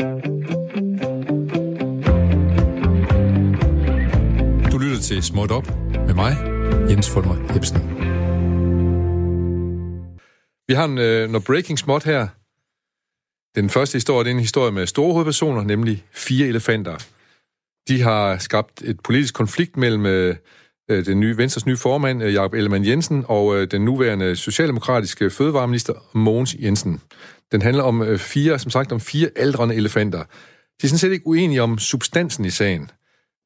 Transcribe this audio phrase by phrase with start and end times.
[0.00, 0.06] Du
[4.78, 5.66] lytter til Småt Op
[6.06, 6.36] med mig,
[6.90, 7.78] Jens Fulmer Hebsen.
[10.68, 12.28] Vi har en, øh, noget breaking småt her.
[13.60, 16.96] Den første historie, det er en historie med store hovedpersoner, nemlig fire elefanter.
[17.88, 20.36] De har skabt et politisk konflikt mellem øh,
[20.90, 25.30] øh den nye Venstres nye formand, øh, Jakob Ellemann Jensen, og øh, den nuværende socialdemokratiske
[25.30, 27.00] fødevareminister, Mogens Jensen.
[27.52, 30.18] Den handler om øh, fire, som sagt, om fire aldrende elefanter.
[30.18, 32.90] De er sådan set ikke uenige om substansen i sagen.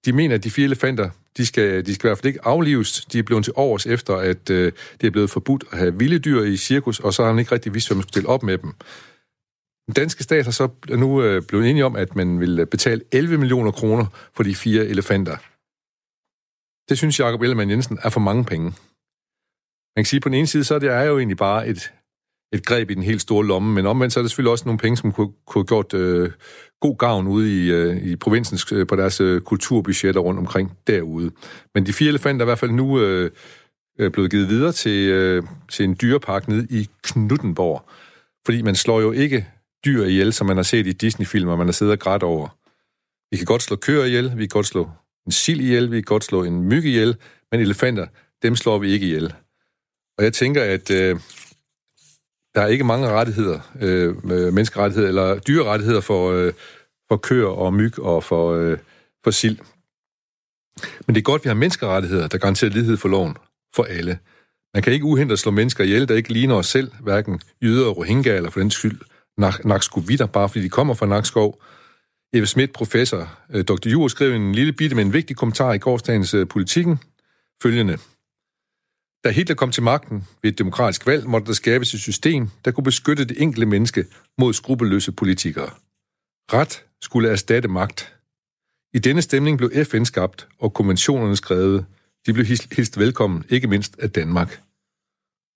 [0.04, 3.04] De mener, at de fire elefanter, de skal, de skal i hvert fald ikke aflives.
[3.04, 6.18] De er blevet til års efter, at øh, det er blevet forbudt at have vilde
[6.18, 8.42] dyr i cirkus, og så har han ikke rigtig vidst, hvad man skulle stille op
[8.42, 8.72] med dem.
[9.86, 13.02] Den danske stat har så nu øh, blevet enige om, at man vil øh, betale
[13.12, 15.36] 11 millioner kroner for de fire elefanter.
[16.88, 18.64] Det synes Jacob Ellemann Jensen er for mange penge.
[19.96, 21.68] Man kan sige, at på den ene side, så er det er jo egentlig bare
[21.68, 21.92] et,
[22.54, 24.78] et greb i den helt store lomme, men omvendt så er der selvfølgelig også nogle
[24.78, 26.30] penge, som kunne, kunne have gjort øh,
[26.80, 31.30] god gavn ude i, øh, i provinsens, øh, på deres øh, kulturbudgetter rundt omkring derude.
[31.74, 33.30] Men de fire elefanter er i hvert fald nu øh,
[33.98, 37.88] øh, blevet givet videre til, øh, til en dyrepark nede i Knuttenborg.
[38.46, 39.46] Fordi man slår jo ikke
[39.84, 42.48] dyr ihjel, som man har set i Disney-filmer, man har siddet og grædt over.
[43.30, 44.90] Vi kan godt slå køer ihjel, vi kan godt slå
[45.26, 47.16] en sild ihjel, vi kan godt slå en myg ihjel,
[47.52, 48.06] men elefanter,
[48.42, 49.34] dem slår vi ikke ihjel.
[50.18, 51.20] Og jeg tænker, at øh,
[52.54, 56.52] der er ikke mange rettigheder, øh, øh, menneskerettigheder eller dyrerettigheder for, øh,
[57.08, 58.78] for køer og myg og for, øh,
[59.24, 59.58] for sild.
[61.06, 63.36] Men det er godt, at vi har menneskerettigheder, der garanterer lighed for loven
[63.74, 64.18] for alle.
[64.74, 68.36] Man kan ikke uhindre slå mennesker ihjel, der ikke ligner os selv, hverken jøder, rohingya
[68.36, 69.00] eller for den skyld
[69.64, 71.62] Nakskovitter, bare fordi de kommer fra Nakskov.
[72.32, 73.88] Eve Schmidt, professor, øh, Dr.
[73.88, 76.98] Jur, skrev en lille bitte men en vigtig kommentar i gårdsdagens øh, politikken.
[77.62, 77.98] Følgende.
[79.24, 82.70] Da Hitler kom til magten ved et demokratisk valg, måtte der skabes et system, der
[82.70, 84.06] kunne beskytte det enkelte menneske
[84.38, 85.70] mod skrupelløse politikere.
[86.52, 88.16] Ret skulle erstatte magt.
[88.94, 91.86] I denne stemning blev FN skabt, og konventionerne skrevet.
[92.26, 94.62] De blev hilst velkommen, ikke mindst af Danmark.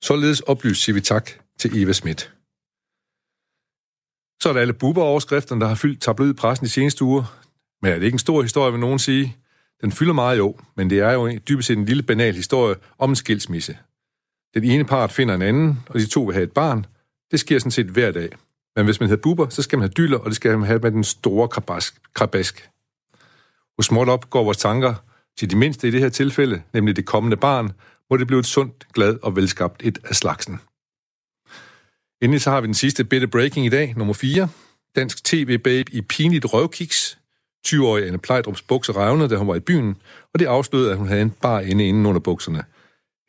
[0.04, 2.34] Således oplyst siger vi tak til Eva Schmidt.
[4.42, 7.24] Så er der alle buber-overskrifterne, der har fyldt tabloid pressen de seneste uger.
[7.82, 9.36] Men er det ikke en stor historie, vil nogen sige?
[9.80, 13.10] Den fylder meget jo, men det er jo dybest set en lille banal historie om
[13.10, 13.78] en skilsmisse.
[14.54, 16.86] Den ene part finder en anden, og de to vil have et barn.
[17.30, 18.28] Det sker sådan set hver dag.
[18.76, 20.78] Men hvis man havde buber, så skal man have dyller, og det skal man have
[20.78, 21.94] med den store krabask.
[22.14, 22.70] krabask.
[23.76, 24.94] Hos småt op går vores tanker
[25.38, 27.72] til de mindste i det her tilfælde, nemlig det kommende barn,
[28.06, 30.60] hvor det bliver et sundt, glad og velskabt et af slagsen.
[32.22, 34.48] Endelig så har vi den sidste bitte breaking i dag, nummer 4.
[34.96, 37.17] Dansk tv-babe i pinligt røvkiks.
[37.66, 39.96] 20-årige Anne Plejdrups bukser revnede, da hun var i byen,
[40.34, 42.64] og det afslørede, at hun havde en bar inde inden under bukserne.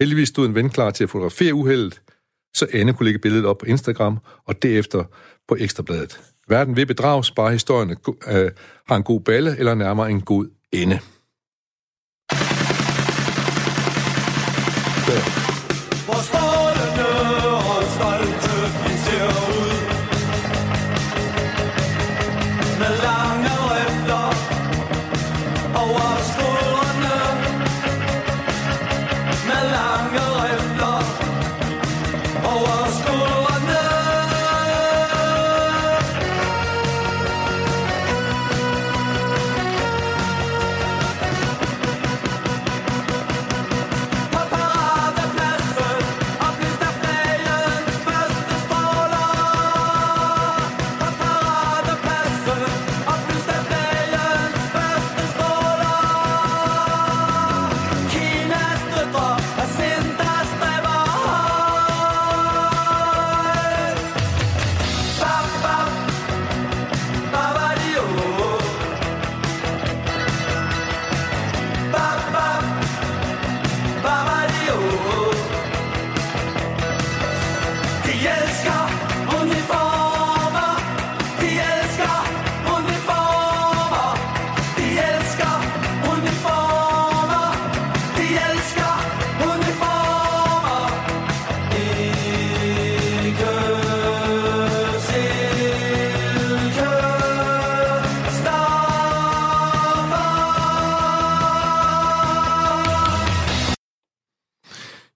[0.01, 2.01] Heldigvis stod en ven klar til at fotografere uheldet,
[2.55, 5.03] så Anne kunne lægge billedet op på Instagram, og derefter
[5.47, 6.21] på Ekstrabladet.
[6.47, 7.97] Verden ved bedrag sparer historien
[8.27, 8.51] øh,
[8.87, 10.99] har en god balle, eller nærmere en god ende.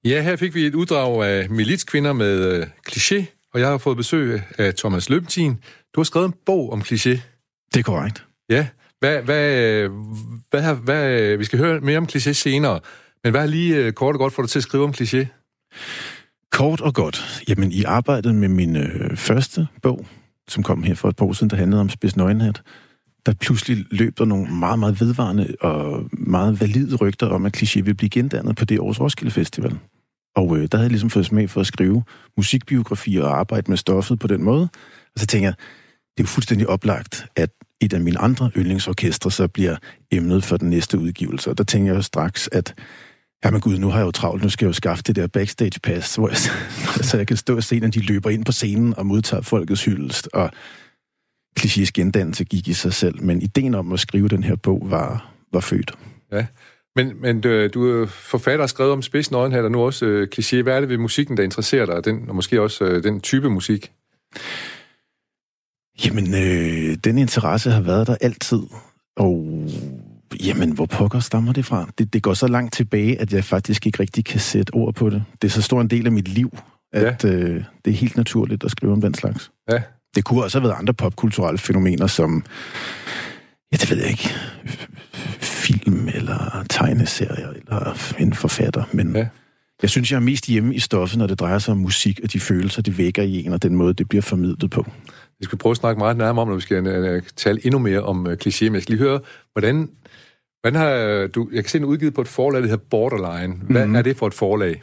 [0.05, 3.97] Ja, her fik vi et uddrag af militskvinder med øh, kliché, og jeg har fået
[3.97, 5.51] besøg af Thomas Løbentin.
[5.95, 7.09] Du har skrevet en bog om kliché.
[7.73, 8.25] Det er korrekt.
[8.49, 8.67] Ja.
[8.99, 9.89] Hvad, hvad,
[10.49, 12.79] hvad, hvad, vi skal høre mere om kliché senere,
[13.23, 15.25] men hvad er lige øh, kort og godt for dig til at skrive om kliché?
[16.51, 17.43] Kort og godt.
[17.47, 20.05] Jamen, i arbejdet med min øh, første bog,
[20.47, 22.61] som kom her for et par år siden, der handlede om spids nøgenhat,
[23.25, 27.81] der pludselig løb der nogle meget, meget vedvarende og meget valide rygter om, at Cliché
[27.81, 29.77] vil blive gendannet på det års Roskilde Festival.
[30.35, 32.03] Og øh, der havde jeg ligesom fået smag for at skrive
[32.37, 34.69] musikbiografier og arbejde med stoffet på den måde.
[35.15, 35.55] Og så tænker jeg,
[36.17, 37.49] det er jo fuldstændig oplagt, at
[37.81, 39.75] et af mine andre yndlingsorkestre så bliver
[40.11, 41.49] emnet for den næste udgivelse.
[41.49, 42.75] Og der tænker jeg jo straks, at
[43.45, 45.79] Jamen gud, nu har jeg jo travlt, nu skal jeg jo skaffe det der backstage
[45.83, 46.37] pass, hvor jeg,
[47.05, 49.85] så jeg kan stå og se, når de løber ind på scenen og modtager folkets
[49.85, 50.51] hyldest, og
[51.59, 55.33] klichéisk gendannelse gik i sig selv, men ideen om at skrive den her bog var,
[55.53, 55.91] var født.
[56.31, 56.45] Ja,
[56.95, 60.27] men, men du, du er forfatter og skrevet om spids nøgenhat, og nu også uh,
[60.35, 60.61] kliché.
[60.61, 63.49] Hvad er det ved musikken, der interesserer dig, den, og måske også uh, den type
[63.49, 63.91] musik?
[66.05, 68.61] Jamen, øh, den interesse har været der altid,
[69.15, 69.67] og
[70.43, 71.89] jamen, hvor pokker stammer det fra?
[71.97, 75.09] Det, det går så langt tilbage, at jeg faktisk ikke rigtig kan sætte ord på
[75.09, 75.23] det.
[75.41, 76.57] Det er så stor en del af mit liv,
[76.93, 77.29] at ja.
[77.29, 79.51] øh, det er helt naturligt at skrive om den slags.
[79.71, 79.81] Ja.
[80.15, 82.45] Det kunne også have været andre popkulturelle fænomener, som,
[83.71, 84.29] ja, det ved jeg ikke,
[85.79, 89.15] film eller tegneserier eller en forfatter, men...
[89.15, 89.27] Ja.
[89.81, 92.33] Jeg synes, jeg er mest hjemme i stoffet, når det drejer sig om musik og
[92.33, 94.85] de følelser, det vækker i en, og den måde, det bliver formidlet på.
[95.39, 98.01] Vi skal prøve at snakke meget nærmere om, når vi skal uh, tale endnu mere
[98.01, 99.19] om uh, kliché, men jeg skal lige høre,
[99.53, 99.89] hvordan,
[100.61, 101.49] hvordan har du...
[101.53, 103.53] Jeg kan se, den udgivet på et forlag, der hedder Borderline.
[103.69, 103.95] Hvad mm.
[103.95, 104.81] er det for et forlag?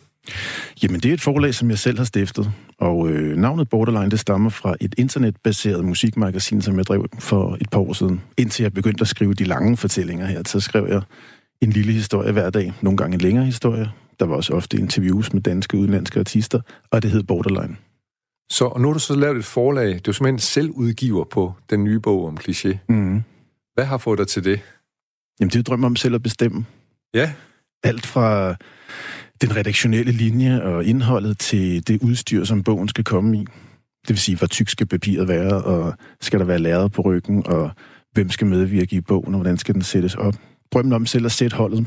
[0.83, 4.21] Jamen, det er et forlag, som jeg selv har stiftet, og øh, navnet Borderline, det
[4.21, 8.21] stammer fra et internetbaseret musikmagasin, som jeg drev for et par år siden.
[8.39, 11.03] Indtil jeg begyndte at skrive de lange fortællinger her, så skrev jeg
[11.61, 13.91] en lille historie hver dag, nogle gange en længere historie.
[14.21, 16.61] Der var også ofte interviews med danske og udenlandske artister,
[16.91, 17.77] og det hed Borderline.
[18.51, 20.01] Så og nu har du så lavet et forlag.
[20.07, 22.77] Du er simpelthen selv udgiver på den nye bog om kliché.
[22.89, 23.23] Mm.
[23.75, 24.61] Hvad har fået dig til det?
[25.41, 26.65] Jamen, det er drømmer om selv at bestemme.
[27.15, 27.33] Ja.
[27.83, 28.55] Alt fra
[29.41, 33.41] den redaktionelle linje og indholdet til det udstyr, som bogen skal komme i.
[34.01, 37.47] Det vil sige, hvor tyk skal papiret være, og skal der være læret på ryggen,
[37.47, 37.71] og
[38.13, 40.35] hvem skal medvirke i bogen, og hvordan skal den sættes op.
[40.73, 41.87] Drømmen om selv at sætte holdet.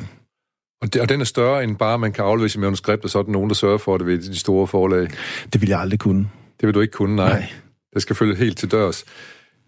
[0.82, 3.20] Og, det, og den er større end bare, man kan aflevere sit manuskript, og så
[3.20, 5.08] er der nogen, der sørger for det ved de store forlag.
[5.54, 6.30] Det vil jeg aldrig kunne.
[6.60, 7.30] Det vil du ikke kunne, nej.
[7.30, 7.50] nej.
[7.94, 9.06] Det skal følge helt til dørs.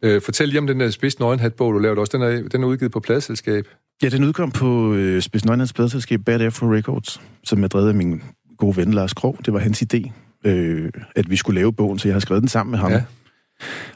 [0.02, 2.18] Øh, fortæl lige om den der Spids Nøgenhat-bog, du lavede også.
[2.18, 3.68] Den er, den er udgivet på pladselskab.
[4.04, 7.96] Ja, den udkom på øh, Spids Nøgenhats pladselskab Bad Afro Records, som er drevet af
[7.96, 8.22] min
[8.58, 9.38] gode ven Lars Krog.
[9.46, 10.12] Det var hans idé,
[10.46, 12.92] øh, at vi skulle lave bogen, så jeg har skrevet den sammen med ham.
[12.92, 13.04] Ja.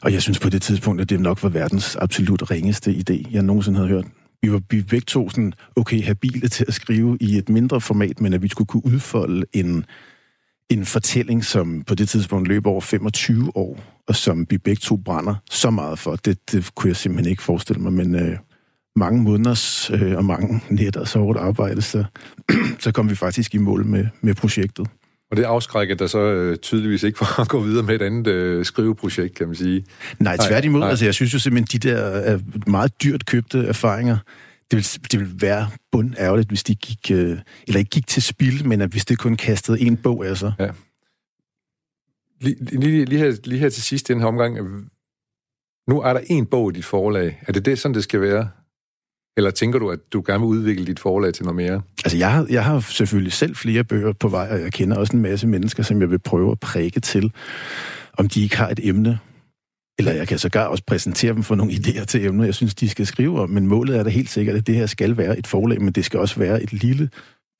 [0.02, 3.42] Og jeg synes på det tidspunkt, at det nok var verdens absolut ringeste idé, jeg
[3.42, 4.04] nogensinde havde hørt.
[4.42, 8.20] Vi var, vi begge to sådan, okay, habile til at skrive i et mindre format,
[8.20, 9.84] men at vi skulle kunne udfolde en
[10.70, 14.96] en fortælling, som på det tidspunkt løber over 25 år, og som vi begge to
[14.96, 16.16] brænder så meget for.
[16.16, 18.38] Det, det kunne jeg simpelthen ikke forestille mig, men øh,
[18.96, 22.04] mange måneders øh, og mange nætter så hårdt arbejde, så,
[22.84, 24.86] så kom vi faktisk i mål med, med projektet.
[25.30, 28.26] Og det afskrækker der så øh, tydeligvis ikke for at gå videre med et andet
[28.26, 29.84] øh, skriveprojekt, kan man sige.
[30.18, 30.80] Nej, tværtimod.
[30.80, 30.90] Nej.
[30.90, 34.18] Altså, jeg synes jo simpelthen, de der øh, meget dyrt købte erfaringer,
[34.70, 38.22] det vil, det vil være bund ærgerligt, hvis de gik, øh, eller ikke gik til
[38.22, 40.52] spil, men at hvis det kun kastede en bog af sig.
[40.58, 40.70] Ja.
[42.40, 44.56] Lige, lige, lige, her, lige her til sidst i den her omgang,
[45.88, 47.42] nu er der en bog i dit forlag.
[47.46, 48.48] Er det det, sådan det skal være?
[49.36, 51.82] Eller tænker du, at du gerne vil udvikle dit forlag til noget mere?
[52.04, 55.16] Altså, jeg har, jeg har selvfølgelig selv flere bøger på vej, og jeg kender også
[55.16, 57.32] en masse mennesker, som jeg vil prøve at præge til,
[58.18, 59.18] om de ikke har et emne,
[59.98, 62.88] eller jeg kan sågar også præsentere dem for nogle idéer til emner, jeg synes, de
[62.88, 63.50] skal skrive om.
[63.50, 66.04] Men målet er da helt sikkert, at det her skal være et forlag, men det
[66.04, 67.10] skal også være et lille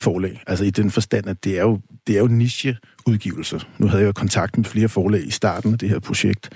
[0.02, 0.42] forlag.
[0.46, 3.60] Altså i den forstand, at det er jo, det er jo nicheudgivelser.
[3.78, 6.50] Nu havde jeg jo kontakt med flere forlag i starten af det her projekt,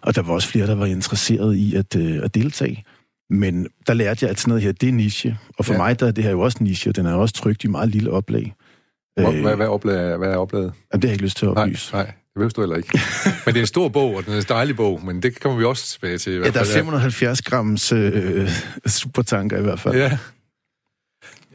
[0.00, 2.84] og der var også flere, der var interesseret i at, øh, at deltage.
[3.30, 5.38] Men der lærte jeg, at sådan noget her, det er niche.
[5.58, 5.78] Og for ja.
[5.78, 7.88] mig der er det her jo også niche, og den er også trygt i meget
[7.88, 8.54] lille oplag.
[9.16, 10.72] Hvad, øh, hvad, hvad, hvad er oplaget?
[10.92, 11.92] Jamen, det har jeg ikke lyst til at oplyse.
[11.92, 12.12] Nej, nej.
[12.12, 13.00] Det behøver du heller ikke.
[13.46, 15.58] men det er en stor bog, og den er en dejlig bog, men det kommer
[15.58, 16.32] vi også tilbage til.
[16.32, 16.66] I hvert fald.
[16.66, 18.50] Ja, der er 570 grams øh,
[18.86, 19.94] supertanker i hvert fald.
[19.94, 20.18] Ja.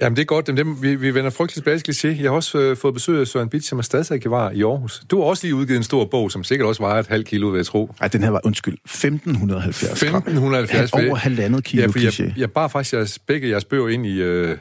[0.01, 0.47] Jamen, det er godt.
[0.47, 2.21] Dem, vi, vi vender frygteligt tilbage til kliché.
[2.21, 5.03] Jeg har også øh, fået besøg af Søren Bitsch, som er stadsarkivar i Aarhus.
[5.11, 7.47] Du har også lige udgivet en stor bog, som sikkert også vejer et halvt kilo,
[7.47, 7.95] vil jeg tro.
[7.99, 11.05] Nej, den her var, undskyld, 1570 1570 gram.
[11.05, 14.05] Over halvandet kilo ja, for jeg, jeg, jeg bar faktisk jeres, begge jeres bøger ind
[14.05, 14.21] i...
[14.21, 14.57] Øh,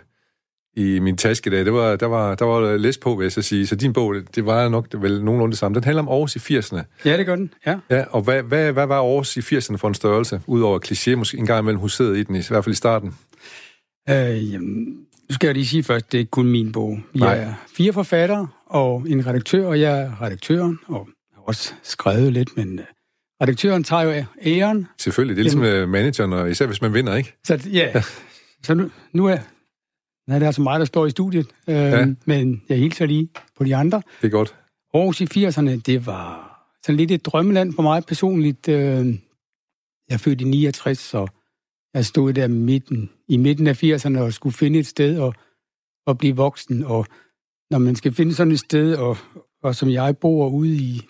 [0.76, 1.64] i min taske der.
[1.64, 3.66] Det var, der, var, der var læs på, vil jeg så sige.
[3.66, 5.74] Så din bog, det var nok det vel nogenlunde det samme.
[5.74, 6.82] Den handler om Aarhus i 80'erne.
[7.04, 7.76] Ja, det gør den, ja.
[7.90, 10.40] ja og hvad, hvad, hvad var Aarhus i 80'erne for en størrelse?
[10.46, 13.14] Udover kliché, måske en gang imellem huseret i den, i hvert fald i starten.
[14.10, 14.96] Øh, jamen,
[15.30, 16.98] skal jeg lige sige først, det er ikke kun min bog.
[17.12, 17.36] Vi Nej.
[17.36, 22.32] er fire forfattere og en redaktør, og jeg er redaktøren, og jeg har også skrevet
[22.32, 22.84] lidt, men uh,
[23.42, 24.86] redaktøren tager jo æren.
[24.98, 27.36] Selvfølgelig, det er ligesom Jamen, manageren, og især hvis man vinder, ikke?
[27.44, 28.02] Så ja, ja.
[28.62, 29.38] så nu, nu er,
[30.28, 32.06] Nej, det er altså mig, der står i studiet, øh, ja.
[32.24, 34.02] men jeg hilser lige på de andre.
[34.22, 34.54] Det er godt.
[34.94, 36.50] Aarhus i 80'erne, det var
[36.86, 38.68] sådan lidt et drømmeland for mig personligt.
[38.68, 39.06] Øh,
[40.08, 41.28] jeg er født i 69, og
[41.94, 45.34] jeg stod der midten, i midten af 80'erne og skulle finde et sted og,
[46.06, 46.84] og blive voksen.
[46.84, 47.06] Og
[47.70, 49.16] når man skal finde sådan et sted, og,
[49.62, 51.02] og som jeg bor ude i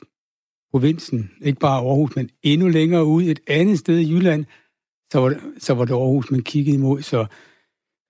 [0.70, 4.44] provinsen, ikke bare Aarhus, men endnu længere ude, et andet sted i Jylland,
[5.12, 7.02] så var det, så var det Aarhus, man kiggede imod.
[7.02, 7.20] Så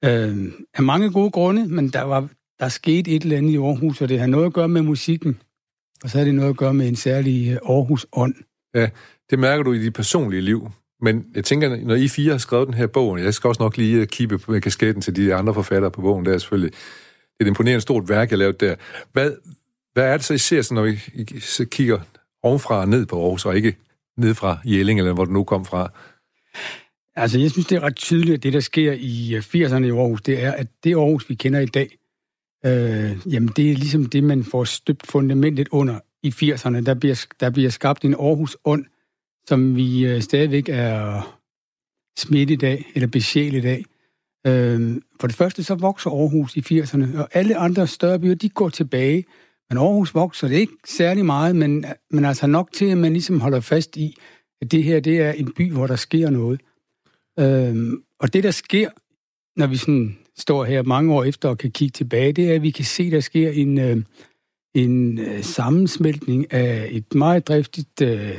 [0.04, 2.28] øh, af mange gode grunde, men der var
[2.60, 5.40] der skete et eller andet i Aarhus, og det har noget at gøre med musikken,
[6.02, 8.34] og så har det noget at gøre med en særlig øh, Aarhus-ånd.
[8.74, 8.90] Ja,
[9.30, 10.68] det mærker du i dit personlige liv.
[11.02, 13.76] Men jeg tænker, når I fire har skrevet den her bog, jeg skal også nok
[13.76, 16.72] lige øh, kippe med kasketten til de andre forfattere på bogen, der er selvfølgelig
[17.40, 18.74] det er et imponerende stort værk, jeg lavede der.
[19.12, 19.32] Hvad,
[19.92, 21.98] hvad er det så, I ser, så, når I, I så kigger
[22.42, 23.76] ovenfra og ned på Aarhus, og ikke
[24.16, 25.92] ned fra Jelling, eller hvor du nu kom fra?
[27.16, 29.90] Altså, jeg synes, det er ret tydeligt, at det, der sker i øh, 80'erne i
[29.90, 31.98] Aarhus, det er, at det Aarhus, vi kender i dag,
[32.66, 36.80] øh, jamen det er ligesom det, man får støbt fundamentet under i 80'erne.
[36.80, 38.84] Der bliver, der bliver skabt en Aarhus-ånd,
[39.50, 41.22] som vi øh, stadigvæk er
[42.18, 43.84] smidt i dag, eller besjæl i dag.
[44.46, 48.48] Øh, for det første så vokser Aarhus i 80'erne, og alle andre større byer, de
[48.48, 49.24] går tilbage.
[49.70, 53.40] Men Aarhus vokser det ikke særlig meget, men, men altså nok til, at man ligesom
[53.40, 54.16] holder fast i,
[54.60, 56.60] at det her det er en by, hvor der sker noget.
[57.38, 58.90] Øh, og det, der sker,
[59.56, 62.62] når vi sådan står her mange år efter og kan kigge tilbage, det er, at
[62.62, 63.96] vi kan se, at der sker en, øh,
[64.74, 68.38] en øh, sammensmeltning af et meget driftigt øh,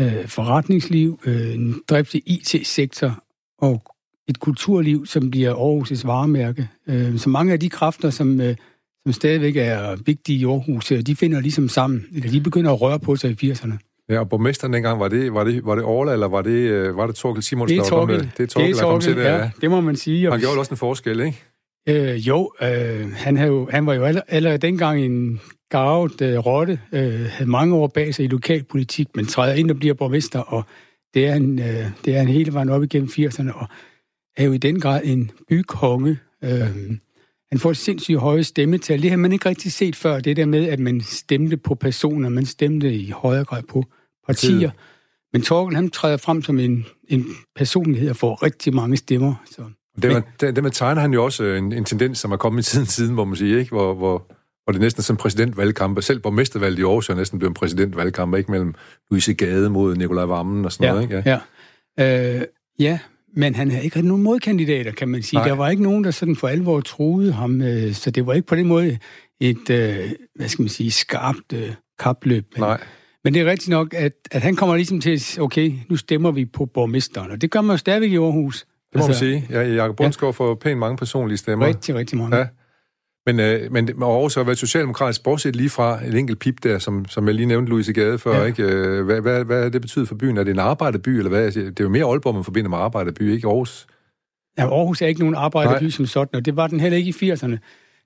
[0.00, 3.24] øh, forretningsliv, øh, en driftig IT-sektor
[3.58, 3.82] og
[4.28, 6.68] et kulturliv, som bliver Aarhus' varemærke.
[6.88, 8.56] Øh, så mange af de kræfter, som, øh,
[9.02, 12.80] som stadigvæk er vigtige i Aarhus, øh, de finder ligesom sammen, eller de begynder at
[12.80, 13.78] røre på sig i 80'erne.
[14.08, 16.96] Ja, og borgmesteren dengang, var det, var det, var det Orla, eller var det, øh,
[16.96, 17.78] var det Torkel Simonsen?
[17.78, 18.30] Det er Torkel.
[18.36, 20.30] Det er Torkel, det er Torkel, til det, ja, det må man sige.
[20.30, 21.42] Han gjorde også en forskel, ikke?
[21.88, 26.38] Øh, jo, øh, han, havde jo, han var jo allerede, allerede dengang en garvet øh,
[26.38, 30.40] rotte, øh, havde mange år bag sig i lokalpolitik, men træder ind og bliver borgmester,
[30.40, 30.64] og
[31.14, 33.66] det er en, øh, det er en hele vejen op igennem 80'erne, og
[34.36, 36.18] er jo i den grad en bykonge.
[36.44, 36.96] Øh,
[37.50, 39.02] han får et sindssygt høje stemmetal.
[39.02, 42.28] Det har man ikke rigtig set før, det der med, at man stemte på personer,
[42.28, 43.84] man stemte i højere grad på
[44.26, 44.70] partier.
[45.32, 49.34] Men Torkel, han træder frem som en, en personlighed og får rigtig mange stemmer.
[49.50, 49.62] Så.
[50.02, 52.70] Det med, det, med tegner han jo også en, en tendens, som er kommet i
[52.70, 53.70] tiden siden, hvor man siger, ikke?
[53.70, 54.26] Hvor, hvor,
[54.66, 56.02] hvor det næsten er sådan en præsidentvalgkamp.
[56.02, 58.74] Selv borgmestervalget i Aarhus er næsten blevet en præsidentvalgkamp, ikke mellem
[59.10, 61.22] Louise Gade mod Nikolaj Vammen og sådan ja, noget, ikke?
[61.26, 61.38] Ja,
[61.98, 62.38] ja.
[62.38, 62.42] Øh,
[62.78, 62.98] ja,
[63.36, 65.38] men han havde ikke nogen modkandidater, kan man sige.
[65.38, 65.48] Nej.
[65.48, 68.46] Der var ikke nogen, der sådan for alvor troede ham, øh, så det var ikke
[68.46, 68.98] på den måde
[69.40, 72.44] et, øh, hvad skal man sige, skarpt øh, kapløb.
[72.54, 72.80] Men, Nej.
[73.24, 76.44] Men det er rigtigt nok, at, at han kommer ligesom til okay, nu stemmer vi
[76.44, 78.60] på borgmesteren, og det gør man jo stadigvæk i Aarhus.
[78.60, 78.68] Det
[79.00, 79.46] må altså, man sige.
[79.50, 80.44] Ja, Jakob Bundsgaard ja.
[80.44, 81.66] får pænt mange personlige stemmer.
[81.66, 82.36] Rigtig, rigtig mange.
[82.36, 82.46] Ja.
[83.26, 87.04] Men, øh, men Aarhus har været socialdemokratisk, bortset lige fra en enkelt pip der, som,
[87.08, 88.40] som jeg lige nævnte Louise Gade før.
[88.40, 88.44] Ja.
[88.44, 88.62] Ikke?
[88.62, 90.36] Øh, hvad, hvad, hvad det betyder for byen?
[90.36, 91.52] Er det en arbejderby, eller hvad?
[91.52, 93.86] Det er jo mere Aalborg, man forbinder med arbejderby, ikke Aarhus?
[94.58, 95.90] Ja, Aarhus er ikke nogen arbejderby Nej.
[95.90, 97.56] som sådan, og det var den heller ikke i 80'erne.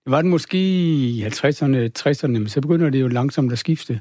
[0.04, 4.00] Det var den måske i 50'erne, 60'erne, men så begynder det jo langsomt at skifte.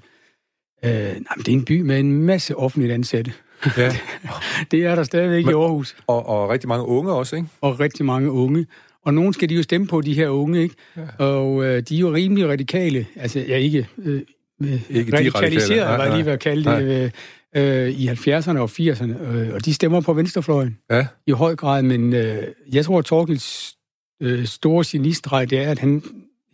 [0.85, 3.33] Øh, nej, men det er en by med en masse offentligt ansatte.
[3.77, 3.95] Ja.
[4.71, 5.95] det er der stadigvæk men, i Aarhus.
[6.07, 7.47] Og, og rigtig mange unge også, ikke?
[7.61, 8.65] Og rigtig mange unge.
[9.05, 10.75] Og nogen skal de jo stemme på, de her unge, ikke?
[10.97, 11.25] Ja.
[11.25, 13.05] Og øh, de er jo rimelig radikale.
[13.15, 13.87] Altså, jeg ikke...
[13.97, 14.21] Øh,
[14.89, 17.11] ikke radikaliseret, var jeg lige ved at kalde det, øh,
[17.55, 19.23] øh, i 70'erne og 80'erne.
[19.23, 21.07] Øh, og de stemmer på venstrefløjen ja.
[21.27, 21.81] i høj grad.
[21.81, 23.75] Men øh, jeg tror, at Torkels
[24.21, 26.03] øh, store genistrej, det er, at han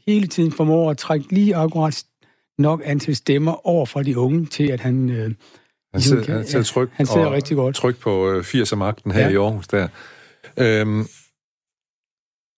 [0.08, 2.04] hele tiden formår at trække lige akkurat
[2.58, 5.10] nok antal stemmer over fra de unge til, at han...
[5.10, 5.36] Øh, han
[5.94, 7.76] ligesom sidder, han sidder tryk, han sidder rigtig godt.
[7.76, 9.30] tryk på øh, 80'er-magten her ja.
[9.30, 9.88] i Aarhus der.
[10.58, 11.08] Øhm,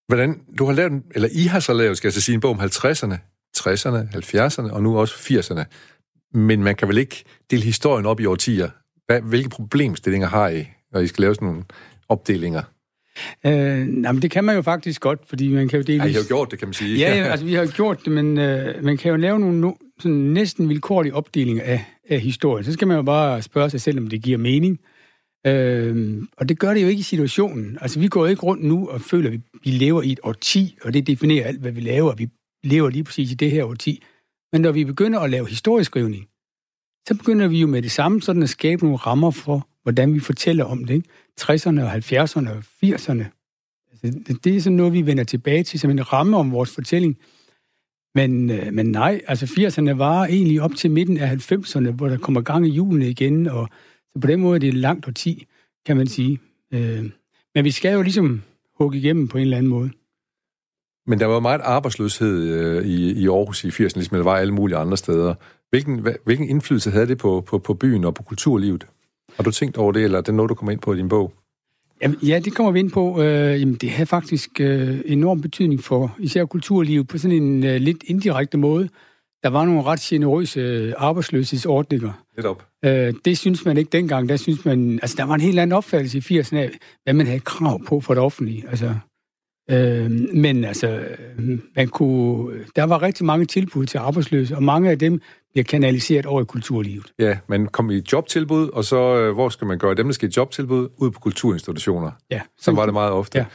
[0.08, 2.52] hvordan, du har lavet, eller I har så lavet, skal jeg så sige, en bog
[2.52, 3.16] om 50'erne,
[3.58, 5.64] 60'erne, 70'erne og nu også 80'erne.
[6.34, 8.70] Men man kan vel ikke dele historien op i årtier?
[9.06, 11.64] Hvad, hvilke problemstillinger har I, når I skal lave sådan nogle
[12.10, 12.62] opdelinger?
[13.46, 13.52] Øh,
[13.88, 16.00] nej, men det kan man jo faktisk godt, fordi man kan jo dele...
[16.00, 17.00] Ej, I har jo gjort det, kan man sige.
[17.00, 19.72] Ja, ja altså vi har gjort det, men øh, man kan jo lave nogle no,
[20.00, 22.66] sådan næsten vilkårlige opdelinger af, af historien.
[22.66, 24.80] Så skal man jo bare spørge sig selv, om det giver mening.
[24.82, 24.97] Øh,
[25.46, 27.78] Øhm, og det gør det jo ikke i situationen.
[27.82, 30.78] Altså vi går ikke rundt nu og føler, at vi, vi lever i et årti,
[30.84, 32.16] og det definerer alt, hvad vi laver.
[32.16, 32.30] Vi
[32.64, 34.04] lever lige præcis i det her årti.
[34.52, 36.28] Men når vi begynder at lave historieskrivning,
[37.08, 40.20] så begynder vi jo med det samme sådan at skabe nogle rammer for, hvordan vi
[40.20, 40.94] fortæller om det.
[40.94, 41.10] Ikke?
[41.42, 43.24] 60'erne og 70'erne og 80'erne.
[43.92, 47.18] Altså, det er sådan noget, vi vender tilbage til som en ramme om vores fortælling.
[48.16, 52.18] Men, øh, men nej, altså 80'erne var egentlig op til midten af 90'erne, hvor der
[52.18, 53.70] kommer gang i julen igen, og
[54.22, 55.48] på den måde er det et langt årti,
[55.86, 56.40] kan man sige.
[56.74, 57.10] Øh,
[57.56, 58.42] men vi skal jo ligesom
[58.78, 59.92] hugge igennem på en eller anden måde.
[61.08, 64.54] Men der var meget arbejdsløshed øh, i, i Aarhus i 80'erne, ligesom der var alle
[64.54, 65.36] mulige andre steder.
[65.70, 68.88] Hvilken, hvilken indflydelse havde det på, på, på byen og på kulturlivet?
[69.36, 71.10] Har du tænkt over det, eller er det noget, du kommer ind på i din
[71.10, 71.34] bog?
[72.02, 73.22] Jamen, ja, det kommer vi ind på.
[73.22, 77.76] Øh, jamen, det har faktisk øh, enorm betydning for især kulturlivet på sådan en øh,
[77.76, 78.90] lidt indirekte måde.
[79.44, 82.24] Der var nogle ret generøse øh, arbejdsløshedsordninger.
[82.38, 82.66] Netop.
[82.86, 84.30] Øh, det synes man ikke dengang.
[84.30, 86.72] Der synes man, altså, der var en helt anden opfattelse i 80'erne af,
[87.04, 88.64] hvad man havde krav på for det offentlige.
[88.70, 88.96] Altså,
[89.70, 91.06] øh, men altså,
[91.76, 95.22] man kunne, der var rigtig mange tilbud til arbejdsløse, og mange af dem
[95.54, 97.14] bliver kanaliseret over i kulturlivet.
[97.20, 100.30] Ja, man kom i jobtilbud, og så øh, hvor skal man gøre dem, der skal
[100.30, 100.90] i jobtilbud?
[100.98, 102.12] Ud på kulturinstitutioner.
[102.32, 102.42] Ja.
[102.58, 103.38] Så var det meget ofte.
[103.38, 103.46] Ja.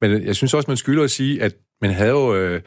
[0.00, 2.60] Men jeg synes også, man skylder at sige, at man havde jo øh,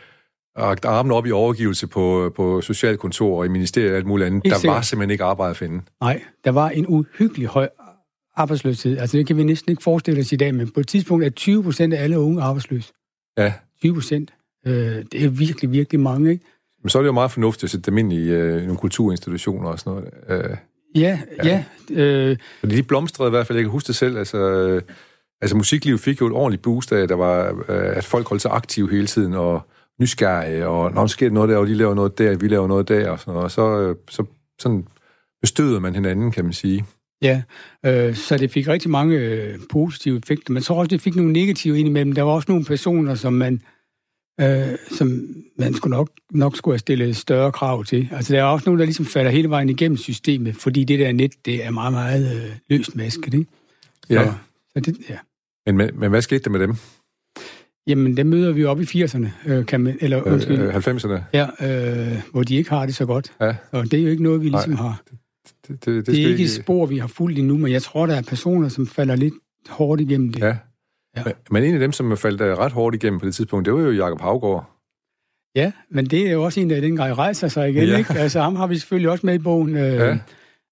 [0.57, 4.43] rakt armen op i overgivelse på, på socialkontor og i ministeriet og alt muligt andet.
[4.43, 4.75] Helt der sikkert.
[4.75, 5.81] var simpelthen ikke arbejde at finde.
[6.01, 7.69] Nej, der var en uhyggelig høj
[8.35, 8.97] arbejdsløshed.
[8.97, 11.29] Altså, det kan vi næsten ikke forestille os i dag, men på et tidspunkt er
[11.29, 12.93] 20 procent af alle unge arbejdsløse.
[13.37, 14.33] Ja, 20 procent.
[14.67, 14.73] Øh,
[15.11, 16.45] det er virkelig, virkelig mange, ikke?
[16.83, 19.69] men så er det jo meget fornuftigt at sætte dem ind i øh, nogle kulturinstitutioner
[19.69, 19.93] og sådan
[20.29, 20.43] noget.
[20.45, 20.57] Øh,
[20.95, 21.63] Ja, ja.
[21.89, 24.37] ja øh, fordi de blomstrede i hvert fald, jeg kan huske det selv, altså...
[24.37, 24.81] Øh,
[25.41, 28.51] Altså musiklivet fik jo et ordentligt boost af, der var, øh, at folk holdt sig
[28.51, 29.61] aktive hele tiden, og
[29.99, 32.87] nysgerrige, og når der sker noget der, og de laver noget der, vi laver noget
[32.87, 34.25] der, og sådan noget, og så, øh, så
[34.59, 34.87] sådan
[35.41, 36.85] bestøder man hinanden, kan man sige.
[37.21, 37.41] Ja,
[37.85, 41.33] øh, så det fik rigtig mange øh, positive effekter, men så også, det fik nogle
[41.33, 42.13] negative indimellem.
[42.13, 43.61] Der var også nogle personer, som man,
[44.41, 45.21] øh, som
[45.57, 48.09] man skulle nok, nok skulle have stillet større krav til.
[48.11, 51.11] Altså, der er også nogle, der ligesom falder hele vejen igennem systemet, fordi det der
[51.11, 53.45] net, det er meget, meget øh, løst masket, ikke?
[54.09, 54.25] Ja.
[54.25, 54.33] Så,
[54.73, 55.17] så det, ja.
[55.65, 56.75] Men, men, men hvad skete der med dem?
[57.89, 61.21] Jamen, dem møder vi op i 80'erne, øh, kan man, eller undskyld, Øh, 90'erne?
[61.33, 61.47] ja,
[62.11, 63.31] øh, hvor de ikke har det så godt.
[63.41, 63.55] Ja.
[63.71, 65.01] Og det er jo ikke noget, vi ligesom har.
[65.67, 68.05] Det, det, det, Det er ikke et spor, vi har fulgt endnu, men jeg tror,
[68.05, 69.33] der er personer, som falder lidt
[69.69, 70.39] hårdt igennem det.
[70.39, 70.57] Ja.
[71.17, 71.23] Ja.
[71.25, 73.73] Men, men en af dem, som faldt øh, ret hårdt igennem på det tidspunkt, det
[73.73, 74.69] var jo Jakob Havgård.
[75.55, 77.97] Ja, men det er jo også en, der dengang rejser sig igen, ja.
[77.97, 78.13] ikke?
[78.13, 79.75] Altså, ham har vi selvfølgelig også med i bogen.
[79.75, 80.17] Øh, Ja.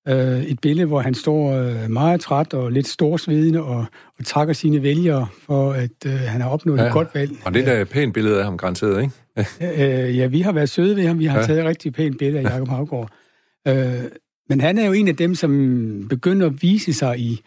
[0.08, 3.86] Øh, et billede, hvor han står øh, meget træt og lidt storsvedende og,
[4.20, 6.86] og takker sine vælgere for, at øh, han har opnået Ja.
[6.88, 7.32] et godt valg.
[7.46, 9.14] Og det er da et pænt billede af ham, garanteret, ikke?
[10.08, 11.20] Øh, ja, vi har været søde ved ham.
[11.20, 11.46] Vi har ja.
[11.46, 13.10] taget et rigtig pænt billede af Jacob Havgård.
[13.68, 14.04] Øh,
[14.50, 17.42] men han er jo en af dem, som begynder at vise sig i,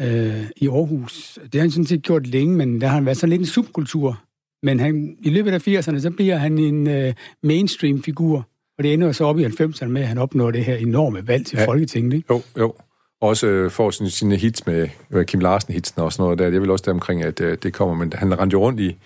[0.00, 1.38] øh, i Aarhus.
[1.42, 3.46] Det har han sådan set gjort længe, men der har han været sådan lidt en
[3.46, 4.22] subkultur.
[4.62, 8.48] Men han, i løbet af 80'erne, så bliver han en øh, mainstream-figur.
[8.78, 11.46] Og det ender så op i 90'erne med, at han opnår det her enorme valg
[11.46, 11.66] til Ja.
[11.66, 12.12] Folketinget.
[12.14, 12.34] Ikke?
[12.34, 12.74] Jo, jo.
[13.20, 16.46] Også øh, får sine, sine hits med øh, Kim Larsen-hitsen og sådan noget der.
[16.46, 17.94] Er vel også der omkring, at øh, det kommer.
[17.94, 18.96] Men han rendte jo rundt i,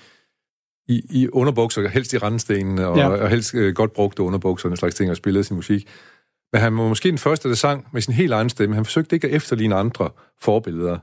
[0.88, 3.08] i, i underbukser, helst i randstenene, og, ja.
[3.08, 5.88] Og helst øh, godt brugte underbukser og den slags ting, og spillede sin musik.
[6.52, 8.74] Men han var måske den første, der sang med sin helt egen stemme.
[8.74, 10.10] Han forsøgte ikke at efterligne andre
[10.42, 10.98] forbilleder.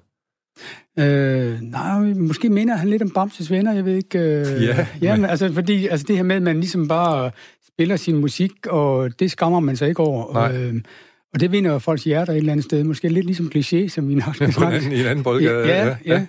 [0.99, 4.19] Øh, nej, måske minder han lidt om Bamses venner, jeg ved ikke.
[4.19, 7.31] Øh, Ja, ja men altså, fordi altså, det her med, at man ligesom bare
[7.77, 10.33] spiller sin musik, og det skammer man sig ikke over.
[10.33, 10.43] Nej.
[10.43, 10.75] Og, øh,
[11.33, 12.83] og det vinder jo folks hjerter et eller andet sted.
[12.83, 14.77] Måske lidt ligesom kliché, som vi nok skal snakke.
[14.77, 15.67] anden, I en anden boldgade.
[15.67, 16.27] Ja, ja, ja.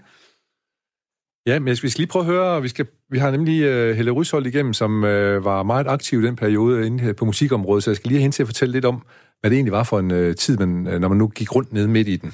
[1.46, 4.10] Ja, men vi skal lige prøve at høre, vi, skal, vi har nemlig uh, Helle
[4.10, 5.08] Ryshold igennem, som uh,
[5.44, 8.36] var meget aktiv i den periode inde her på musikområdet, så jeg skal lige hende
[8.36, 9.02] til at fortælle lidt om,
[9.40, 11.72] hvad det egentlig var for en uh, tid, man, uh, når man nu gik rundt
[11.72, 12.30] nede midt i den.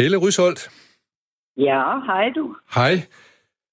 [0.00, 0.60] Helle Rysholdt,
[1.56, 2.56] Ja, hej du.
[2.74, 2.94] hej.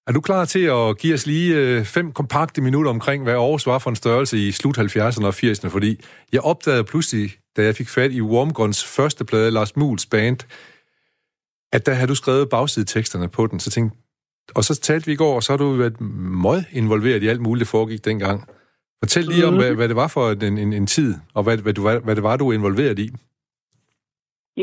[0.08, 3.66] Er du klar til at give os lige uh, fem kompakte minutter omkring, hvad Aarhus
[3.66, 5.68] var for en størrelse i slut 70'erne og 80'erne?
[5.68, 10.38] Fordi jeg opdagede pludselig, da jeg fik fat i Wormguns første plade, Lars Muls band,
[11.74, 13.98] at der havde du skrevet bagsideteksterne på den, så tænkte
[14.56, 17.42] og så talte vi i går, og så har du været meget involveret i alt
[17.42, 18.48] muligt, der foregik dengang.
[19.04, 21.74] Fortæl lige om, hvad, hvad det var for en, en, en tid, og hvad, hvad,
[21.74, 23.12] du, var- hvad det var, du var involveret i.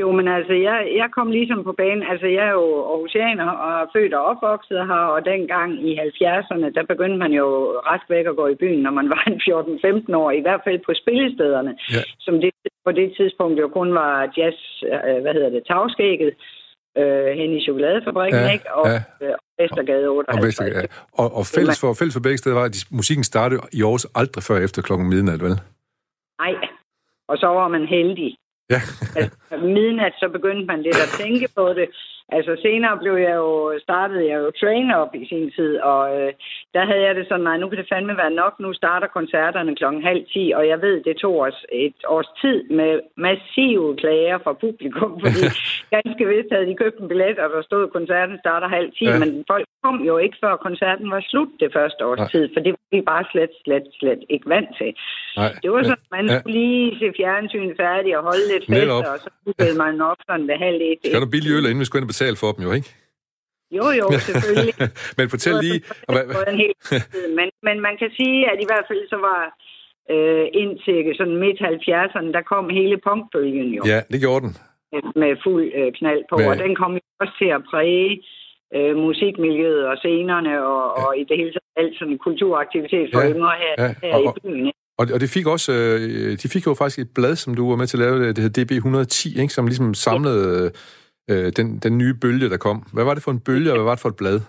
[0.00, 2.02] Jo, men altså, jeg, jeg kom ligesom på banen.
[2.12, 6.84] Altså, jeg er jo Aarhusianer og født og opvokset her, og dengang i 70'erne, der
[6.92, 7.46] begyndte man jo
[7.90, 9.40] ret væk at gå i byen, når man var en
[10.10, 12.02] 14-15 år, i hvert fald på spillestederne, Ja.
[12.26, 12.50] som det,
[12.86, 14.58] på det tidspunkt jo kun var jazz,
[14.92, 16.32] øh, hvad hedder det, tagskægget,
[16.98, 18.74] øh, hen i chokoladefabrikken, Ja, ikke?
[18.74, 19.00] Og ja.
[19.26, 20.46] øh, Vestergade Og, 58.
[20.46, 20.82] Vester, ja.
[21.20, 24.42] og, og fælles, for, fælles for begge steder var, at musikken startede i Aarhus aldrig
[24.48, 25.54] før efter klokken midnat, vel?
[26.42, 26.54] Nej,
[27.28, 28.36] og så var man heldig.
[28.70, 28.80] Ja.
[29.16, 31.88] altså, midnat, så begyndte man lidt at tænke på det.
[32.36, 33.50] Altså senere blev jeg jo,
[33.86, 36.32] startede jeg jo train op i sin tid, og øh,
[36.74, 39.76] der havde jeg det sådan, nej, nu kan det fandme være nok, nu starter koncerterne
[39.76, 44.38] klokken halv ti, og jeg ved, det tog os et års tid med massive klager
[44.44, 45.42] fra publikum, fordi
[45.94, 49.04] ganske vist havde de købt en billet, og der stod, at koncerten starter halv ti,
[49.04, 49.12] Ja.
[49.12, 49.18] ja.
[49.22, 52.30] men folk kom jo ikke, før koncerten var slut det første års Nej.
[52.34, 54.90] tid, for det var vi bare slet, slet, slet ikke vant til.
[55.36, 55.52] Nej.
[55.62, 56.38] Det var sådan, man Ja.
[56.38, 60.46] skulle lige se fjernsyn færdig og holde lidt fester, og så byggede man op sådan
[60.50, 60.98] ved halv et.
[61.04, 62.88] Skal du billige øl, inden vi skulle ind betale for dem, jo, ikke?
[63.78, 64.74] Jo, jo, selvfølgelig.
[65.18, 65.80] men fortæl lige...
[67.38, 69.40] Men, men man kan sige, at i hvert fald så var
[70.14, 73.82] øh, indtil sådan midt 70'erne, der kom hele punkbølgen jo.
[73.92, 74.54] Ja, det gjorde den.
[75.22, 78.10] Med fuld øh, knald på, Med- og den kom jo også til at præge
[78.76, 81.04] øh, musikmiljøet og scenerne og, ja.
[81.04, 84.22] og i det hele taget alt sådan kulturaktivitet for Ja, yngre her, ja, her og-
[84.24, 84.66] i byen.
[84.66, 84.78] ikke?
[85.00, 87.76] Og, og det fik også, øh, de fik jo faktisk et blad, som du var
[87.76, 90.72] med til at lave, det hed DB 110, ikke, som ligesom samlede
[91.28, 92.78] øh, den, den nye bølge, der kom.
[92.92, 94.40] Hvad var det for en bølge, og hvad var det for et blad?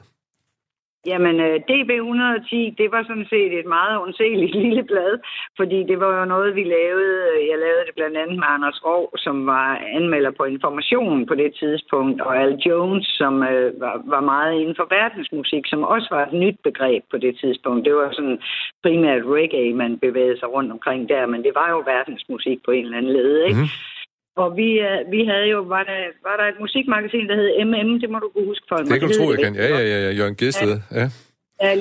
[1.06, 5.14] Jamen, øh, DB110, det var sådan set et meget undseligt lille blad,
[5.58, 7.20] fordi det var jo noget, vi lavede.
[7.52, 11.52] Jeg lavede det blandt andet med Anders Rov, som var anmelder på Information på det
[11.60, 16.24] tidspunkt, og Al Jones, som øh, var, var meget inden for verdensmusik, som også var
[16.26, 17.86] et nyt begreb på det tidspunkt.
[17.86, 18.40] Det var sådan
[18.84, 22.86] primært reggae, man bevægede sig rundt omkring der, men det var jo verdensmusik på en
[22.86, 23.60] eller anden led, ikke?
[23.60, 23.70] Mhm.
[24.44, 27.90] Og vi, øh, vi havde jo, var der, var der et musikmagasin, der hed MM,
[28.02, 29.54] det må du kunne huske for Det kan du tro, jeg kan.
[29.56, 30.12] Ja, ja, ja, ja.
[30.20, 30.74] Jørgen Gæsted.
[30.92, 31.00] Ja.
[31.02, 31.08] Ja,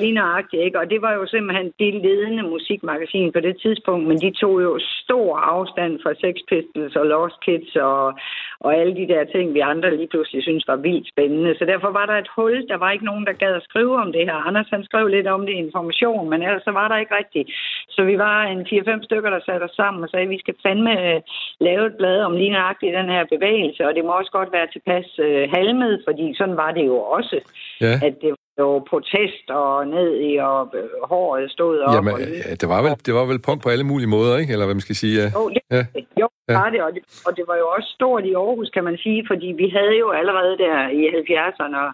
[0.01, 0.79] lige nøjagtigt, ikke?
[0.79, 4.79] Og det var jo simpelthen det ledende musikmagasin på det tidspunkt, men de tog jo
[5.03, 8.13] stor afstand fra Sex Pistols og Lost Kids og,
[8.59, 11.55] og alle de der ting, vi andre lige pludselig synes var vildt spændende.
[11.59, 12.67] Så derfor var der et hul.
[12.67, 14.47] Der var ikke nogen, der gad at skrive om det her.
[14.47, 17.49] Anders han skrev lidt om det i information, men ellers så var der ikke rigtigt.
[17.89, 20.55] Så vi var en 4-5 stykker, der satte os sammen og sagde, at vi skal
[20.65, 21.21] fandme øh,
[21.59, 24.67] lave et blad om lige nøjagtigt den her bevægelse, og det må også godt være
[24.73, 27.37] tilpas øh, halmet, fordi sådan var det jo også,
[27.81, 27.93] ja.
[28.07, 31.93] at det var protest og ned i, og øh, håret stod op.
[31.95, 34.51] Jamen, og, ja, det, var vel, det var vel punk på alle mulige måder, ikke?
[34.53, 35.13] Eller hvad man skal sige.
[35.21, 35.27] Ja.
[35.39, 35.83] jo, det, Ja.
[36.21, 36.53] jo, Ja.
[36.61, 39.19] var det, og det, og det var jo også stort i Aarhus, kan man sige,
[39.31, 41.91] fordi vi havde jo allerede der i 70'erne og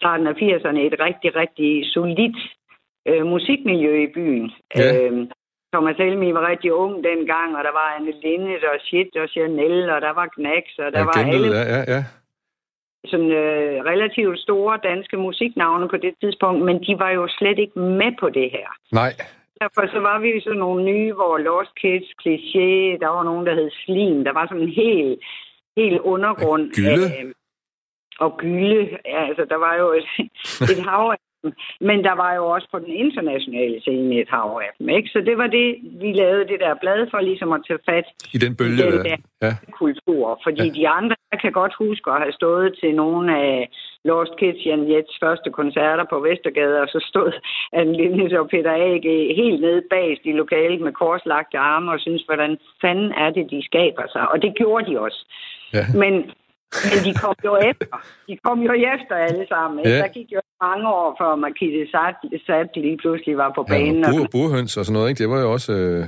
[0.00, 2.38] starten af 80'erne et rigtig, rigtig solidt
[3.08, 4.46] øh, musikmiljø i byen.
[4.76, 4.88] Ja.
[4.96, 5.12] Øh,
[5.74, 9.90] Thomas Helmi var rigtig ung dengang, og der var Anne Linnet og Shit og Chanel,
[9.94, 12.02] og der var Knacks, og der ja, var genlyd, alle ja, ja, ja.
[13.10, 17.78] Sådan, øh, relativt store danske musiknavne på det tidspunkt, men de var jo slet ikke
[17.78, 18.68] med på det her.
[18.92, 19.12] Nej,
[19.60, 22.70] Derfor så var vi jo sådan nogle nye, hvor Lost Kids, Cliché,
[23.02, 24.24] der var nogen, der hed Slim.
[24.24, 25.18] Der var sådan en hel,
[25.76, 26.64] hel undergrund.
[26.74, 27.06] Gylde?
[27.06, 27.32] af-
[28.18, 28.98] og gylde.
[29.04, 30.08] Ja, altså, der var jo et,
[30.72, 31.18] et hav af.
[31.80, 34.88] Men der var jo også på den internationale scene et hav af dem.
[34.88, 35.08] Ikke?
[35.08, 35.68] Så det var det,
[36.02, 38.82] vi lavede det der blad for ligesom at tage fat i den bølge.
[38.82, 39.16] Den Der.
[39.42, 39.52] Ja.
[39.72, 40.40] kultur.
[40.44, 40.74] Fordi ja.
[40.78, 43.68] de andre, jeg kan godt huske at have stået til nogle af
[44.04, 47.32] Lost Kids, Jan Jets første koncerter på Vestergade, og så stod
[47.78, 49.08] Anne Lindes og Peter A.G.
[49.40, 53.64] helt nede bagst i lokalet med korslagte arme og synes, hvordan fanden er det, de
[53.64, 54.24] skaber sig.
[54.32, 55.20] Og det gjorde de også.
[55.74, 55.84] Ja.
[56.02, 56.14] Men,
[56.90, 57.96] men de kom jo efter.
[58.28, 59.78] De kom jo efter alle sammen.
[59.78, 59.90] Ikke?
[59.90, 59.98] Ja.
[60.04, 61.82] Der gik jo mange år, før Markise
[62.46, 64.04] Sat lige pludselig var på Ja, banen.
[64.04, 65.18] og bur, burhøns og sådan noget, ikke?
[65.22, 65.72] Det var jo også...
[65.72, 66.00] Øh...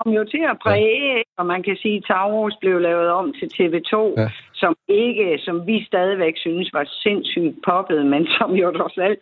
[0.00, 1.22] kom jo til at præge, ja.
[1.38, 4.22] og man kan sige, at Taurus blev lavet om til TV2, Ja.
[4.22, 4.28] ja.
[4.62, 9.20] som ikke, som vi stadigvæk synes var sindssygt poppet, men som jo trods alt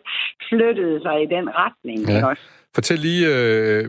[0.49, 1.99] flyttede sig i den retning.
[2.09, 2.25] Ja.
[2.29, 2.43] også?
[2.75, 3.81] Fortæl lige, øh,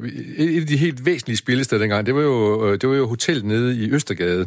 [0.56, 3.44] et af de helt væsentlige spillesteder dengang, det var jo, øh, det var jo hotellet
[3.44, 4.44] nede i Østergade.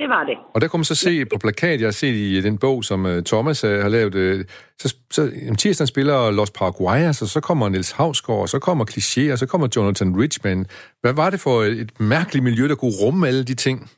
[0.00, 0.36] Det var det.
[0.54, 3.06] Og der kunne man så se på plakat, jeg har set i den bog, som
[3.06, 4.44] øh, Thomas øh, har lavet, øh,
[4.78, 8.84] så, så om tirsdagen spiller Los Paraguayas, og så kommer Niels Havsgaard, og så kommer
[8.92, 10.66] Cliché, og så kommer Jonathan Richman.
[11.02, 13.90] Hvad var det for et, mærkeligt miljø, der kunne rumme alle de ting?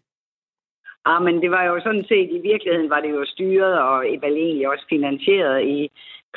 [1.11, 4.35] Ah, men det var jo sådan set, i virkeligheden var det jo styret og vel
[4.45, 5.79] egentlig også finansieret i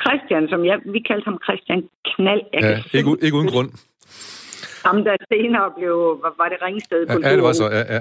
[0.02, 2.44] Christian, som jeg, vi kaldte ham Christian Knald.
[2.52, 3.70] Jeg Ja, ikke, u- ikke uden grund.
[4.86, 8.00] Ham, der senere blev, var, var det Ringsted Ja, ja, det var så, ja, ja.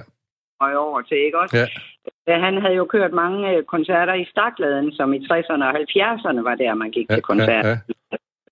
[0.62, 1.58] Og over til, ikke også?
[1.58, 1.68] ja.
[2.48, 6.56] Han havde jo kørt mange øh, koncerter i Stakladen, som i 60'erne og 70'erne var
[6.56, 7.78] der, man gik Ja, til koncert, ja,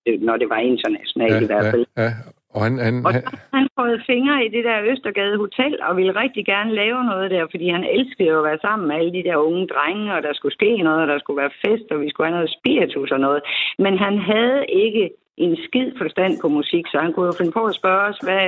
[0.06, 1.86] ja, når det var internationalt Ja, i hvert fald.
[1.96, 2.10] ja, ja.
[2.54, 3.12] Og han, han, Og
[3.56, 7.46] han, fået fingre i det der Østergade Hotel, og ville rigtig gerne lave noget der,
[7.50, 10.54] fordi han elskede at være sammen med alle de der unge drenge, og der skulle
[10.54, 13.42] ske noget, og der skulle være fest, og vi skulle have noget spiritus og noget.
[13.78, 15.10] Men han havde ikke
[15.44, 18.44] en skid forstand på musik, så han kunne jo finde på at spørge os, hvad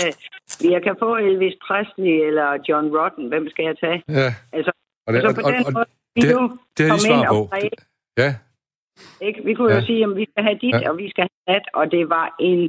[0.74, 3.98] jeg kan få Elvis Presley eller John Rotten, hvem skal jeg tage?
[4.20, 4.28] ja.
[4.56, 4.72] Altså,
[5.06, 6.42] Og det, så og, på og, den og, måde, vi det, jo
[6.76, 7.40] det har kom de svar på.
[7.52, 7.70] præge,
[8.22, 8.30] Ja,
[9.26, 9.40] ikke?
[9.44, 9.78] Vi kunne Ja.
[9.80, 10.90] jo sige, at vi skal have dit, Ja.
[10.90, 12.60] og vi skal have dat, og det var en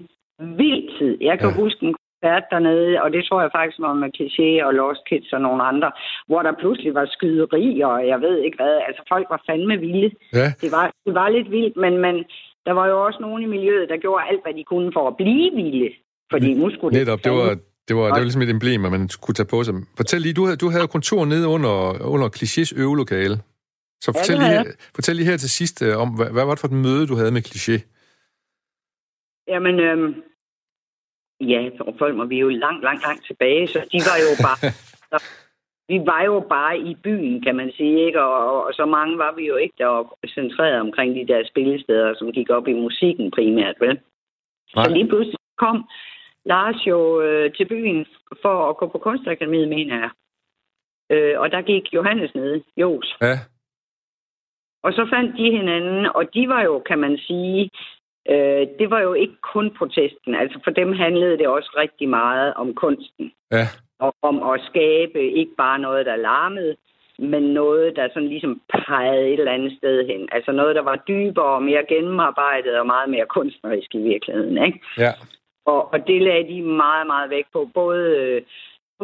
[0.62, 1.18] vild tid.
[1.30, 1.56] Jeg kan Ja.
[1.64, 5.34] huske en koncert dernede, og det tror jeg faktisk var med Cliché og Lost Kids
[5.34, 5.92] og nogle andre,
[6.28, 8.76] hvor der pludselig var skyderier, og jeg ved ikke hvad.
[8.88, 10.10] Altså, folk var fandme vilde.
[10.34, 10.48] ja.
[10.62, 12.16] Det var, det var lidt vildt, men, men
[12.66, 15.18] der var jo også nogen i miljøet, der gjorde alt, hvad de kunne for at
[15.18, 15.90] blive vilde.
[16.32, 17.08] Fordi nu skulle det...
[17.08, 17.50] Netop, det var,
[17.88, 19.74] det var, det var ligesom et emblem, at man kunne tage på sig.
[19.98, 21.76] Fortæl lige, du havde, du havde kontor nede under,
[22.14, 23.36] under Clichés øvelokale.
[24.04, 26.52] Så Ja, fortæl, havde lige, fortæl lige her til sidst øh, om, hvad, hvad var
[26.52, 27.78] det for et møde, du havde med Cliché?
[29.48, 30.14] Jamen, øhm,
[31.42, 34.60] ja, for folk må vi jo langt, langt, langt tilbage, så de var jo bare...
[35.88, 38.22] vi var jo bare i byen, kan man sige, ikke?
[38.22, 41.48] Og, og, og så mange var vi jo ikke, der var centreret omkring de der
[41.48, 44.00] spillesteder, som gik op i musikken primært, vel?
[44.76, 44.86] Nej.
[44.86, 45.90] Så lige pludselig kom
[46.46, 48.06] Lars jo øh, til byen
[48.42, 50.10] for at gå på kunstakademiet, mener jeg.
[51.10, 53.18] Øh, og der gik Johannes ned, Jos.
[53.22, 53.36] Ja.
[54.84, 57.70] Og så fandt de hinanden, og de var jo, kan man sige,
[58.30, 60.36] øh, det var jo ikke kun protesten.
[60.36, 63.32] Altså for dem handlede det også rigtig meget om kunsten.
[63.52, 63.66] Ja.
[64.00, 66.76] Og om at skabe ikke bare noget, der larmede,
[67.20, 70.30] men noget, der sådan ligesom pegede et eller andet sted hen.
[70.32, 74.66] Altså noget, der var dybere og mere gennemarbejdet og meget mere kunstnerisk i virkeligheden.
[74.66, 74.80] Ikke?
[74.98, 75.12] Ja.
[75.66, 77.70] Og, og det lagde de meget, meget vægt på.
[77.74, 78.42] Både øh,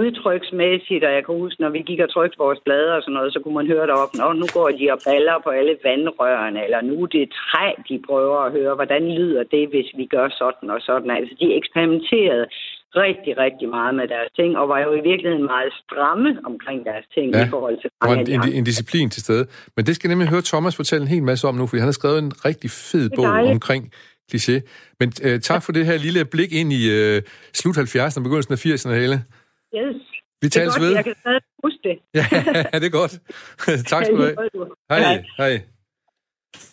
[0.03, 3.33] udtryksmæssigt, og jeg kan huske, når vi gik og trykte vores blade og sådan noget,
[3.33, 6.81] så kunne man høre deroppe, Nå, nu går de og baller på alle vandrørene, eller
[6.89, 10.67] nu er det træ, de prøver at høre, hvordan lyder det, hvis vi gør sådan
[10.75, 11.09] og sådan.
[11.17, 12.45] Altså, de eksperimenterede
[13.05, 17.05] rigtig, rigtig meget med deres ting, og var jo i virkeligheden meget stramme omkring deres
[17.15, 17.45] ting Ja.
[17.45, 19.43] i forhold til mange af en, en, en disciplin til stede.
[19.75, 21.87] Men det skal jeg nemlig høre Thomas fortælle en hel masse om nu, fordi han
[21.87, 23.51] har skrevet en rigtig fed bog dejligt.
[23.53, 23.83] omkring
[24.31, 24.55] kliché.
[24.99, 27.21] Men øh, tak for det her lille blik ind i øh,
[27.53, 29.17] slut 70'erne og begyndelsen af 80'erne, Helle.
[29.75, 29.95] Yes.
[30.41, 30.95] Vi Det er tales godt, ved.
[30.95, 31.99] jeg kan stadig huske det.
[32.13, 32.25] Ja,
[32.79, 33.11] det er godt.
[33.91, 34.35] tak skal du have.
[34.89, 35.61] Hej, hej.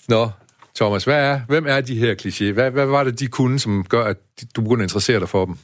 [0.09, 0.31] Nå,
[0.77, 2.53] Thomas, hvad er, hvem er de her kliché?
[2.53, 4.17] Hvad, hvad var det, de kunne, som gør, at
[4.57, 5.59] du begyndte at interessere dig for dem?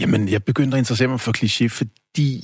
[0.00, 2.42] Jamen, jeg begyndte at interessere mig for kliché, fordi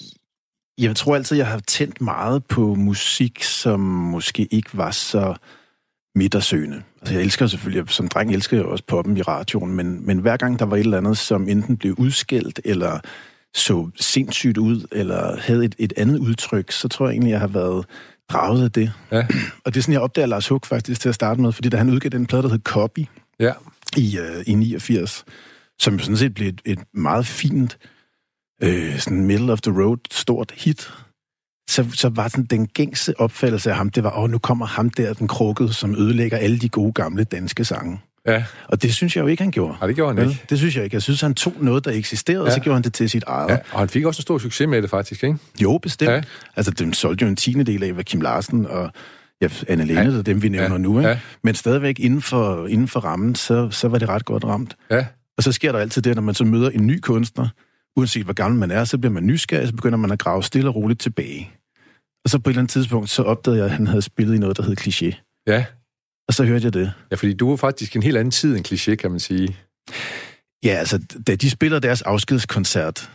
[0.78, 5.34] jeg tror altid, jeg har tændt meget på musik, som måske ikke var så
[6.14, 6.82] midtersøgende.
[7.00, 10.36] Altså, jeg elsker selvfølgelig, som dreng elsker jeg også poppen i radioen, men, men hver
[10.36, 12.98] gang der var et eller andet, som enten blev udskældt, eller
[13.54, 17.46] så sindssygt ud, eller havde et, et andet udtryk, så tror jeg egentlig, jeg har
[17.46, 17.86] været
[18.30, 18.92] draget af det.
[19.12, 19.26] Ja.
[19.64, 21.76] Og det er sådan, jeg opdager Lars Hug faktisk til at starte med, fordi da
[21.76, 23.06] han udgav den plade, der hed Copy,
[23.40, 23.52] Ja,
[23.96, 25.24] i, øh, i 89,
[25.78, 27.78] som jo sådan set blev et, et meget fint,
[28.62, 30.92] øh, sådan middle of the road, stort hit.
[31.74, 34.90] Så, så var sådan den gængse opfattelse af ham, det var, åh, nu kommer ham
[34.90, 38.00] der, den krukkede, som ødelægger alle de gode gamle danske sange.
[38.26, 38.44] ja.
[38.68, 39.76] Og det synes jeg jo ikke, han gjorde.
[39.80, 40.42] Nej, det gjorde han ikke.
[40.50, 40.94] Det synes jeg ikke.
[40.94, 42.46] Jeg synes, han tog noget, der eksisterede, ja.
[42.46, 43.50] og så gjorde han det til sit eget.
[43.50, 45.36] Ja, og han fik også en stor succes med det, faktisk, ikke?
[45.62, 46.10] Jo, bestemt.
[46.10, 46.22] Ja.
[46.56, 48.90] Altså, den solgte jo en tiende del af, hvad Kim Larsen og
[49.42, 50.22] ja, Anne Lene, ja.
[50.22, 50.78] dem vi nævner Ja.
[50.78, 50.98] nu.
[50.98, 51.10] Ikke?
[51.10, 51.18] Ja.
[51.44, 54.76] Men stadigvæk inden for, inden for rammen, så, så var det ret godt ramt.
[54.90, 55.06] Ja,
[55.36, 57.48] Og så sker der altid det, når man så møder en ny kunstner,
[57.96, 60.68] uanset hvor gammel man er, så bliver man nysgerrig, så begynder man at grave stille
[60.70, 61.50] og roligt tilbage.
[62.24, 64.38] Og så på et eller andet tidspunkt, så opdagede jeg, at han havde spillet i
[64.38, 65.42] noget, der hed Cliché.
[65.46, 65.64] ja.
[66.28, 66.92] Og så hørte jeg det.
[67.10, 69.56] Ja, fordi du var faktisk en helt anden tid end kliché, kan man sige.
[70.64, 73.10] Ja, altså, da de spiller deres afskedskoncert,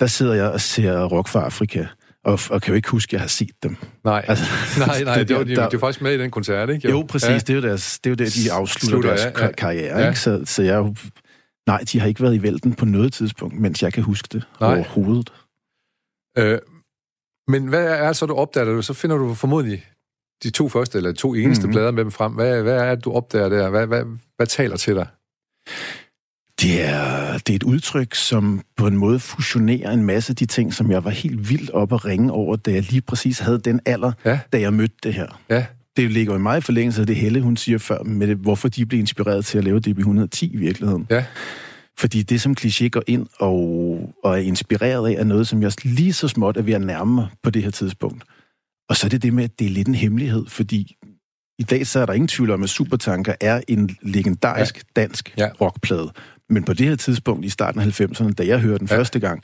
[0.00, 1.86] der sidder jeg og ser Rock for Afrika,
[2.24, 3.76] og, og kan jo ikke huske, at jeg har set dem.
[4.04, 4.44] Nej, Altså,
[4.86, 6.90] nej, nej, det- det, var, de, der- de var faktisk med i den koncert, ikke?
[6.90, 7.28] Jo, præcis.
[7.28, 7.38] Ja.
[7.38, 9.98] Det, er jo deres, det er jo der, de afslutter Slutter, deres ja, karriere.
[10.00, 10.08] Ja.
[10.08, 10.20] Ikke?
[10.20, 10.94] Så, så jeg jo-
[11.66, 14.44] Nej, de har ikke været i vælten på noget tidspunkt, mens jeg kan huske det
[14.60, 14.74] Nej.
[14.74, 15.32] overhovedet.
[16.38, 16.58] Øh,
[17.48, 18.84] men hvad er så, du opdager det?
[18.84, 19.84] Så finder du formodentlig
[20.42, 21.68] de to første, eller to eneste mm-hmm.
[21.68, 21.72] Mhm.
[21.72, 22.32] plader med dem frem.
[22.32, 23.70] Hvad, hvad er det, du opdager der?
[23.70, 24.04] Hvad, hvad,
[24.36, 25.06] hvad taler til dig?
[26.60, 30.46] Det er, det er et udtryk, som på en måde fusionerer en masse af de
[30.46, 33.58] ting, som jeg var helt vildt op at ringe over, da jeg lige præcis havde
[33.58, 34.40] den alder, Ja.
[34.52, 35.40] da jeg mødte det her.
[35.50, 38.36] Ja, Det ligger jo i meget forlængelse af det Helle, hun siger før, med det,
[38.36, 41.06] hvorfor de blev inspireret til at lave DB110 i virkeligheden.
[41.10, 41.24] ja,
[41.98, 43.54] Fordi det, som kliché går ind og,
[44.24, 47.14] og er inspireret af, er noget, som jeg lige så småt er ved at nærme
[47.14, 48.24] mig på det her tidspunkt.
[48.88, 50.96] Og så er det det med, at det er lidt en hemmelighed, fordi
[51.58, 55.00] i dag så er der ingen tvivl om, at Supertanker er en legendarisk ja.
[55.02, 55.48] dansk Ja.
[55.60, 56.12] rockplade.
[56.48, 58.96] Men på det her tidspunkt i starten af 90'erne, da jeg hørte den Ja.
[58.98, 59.42] første gang,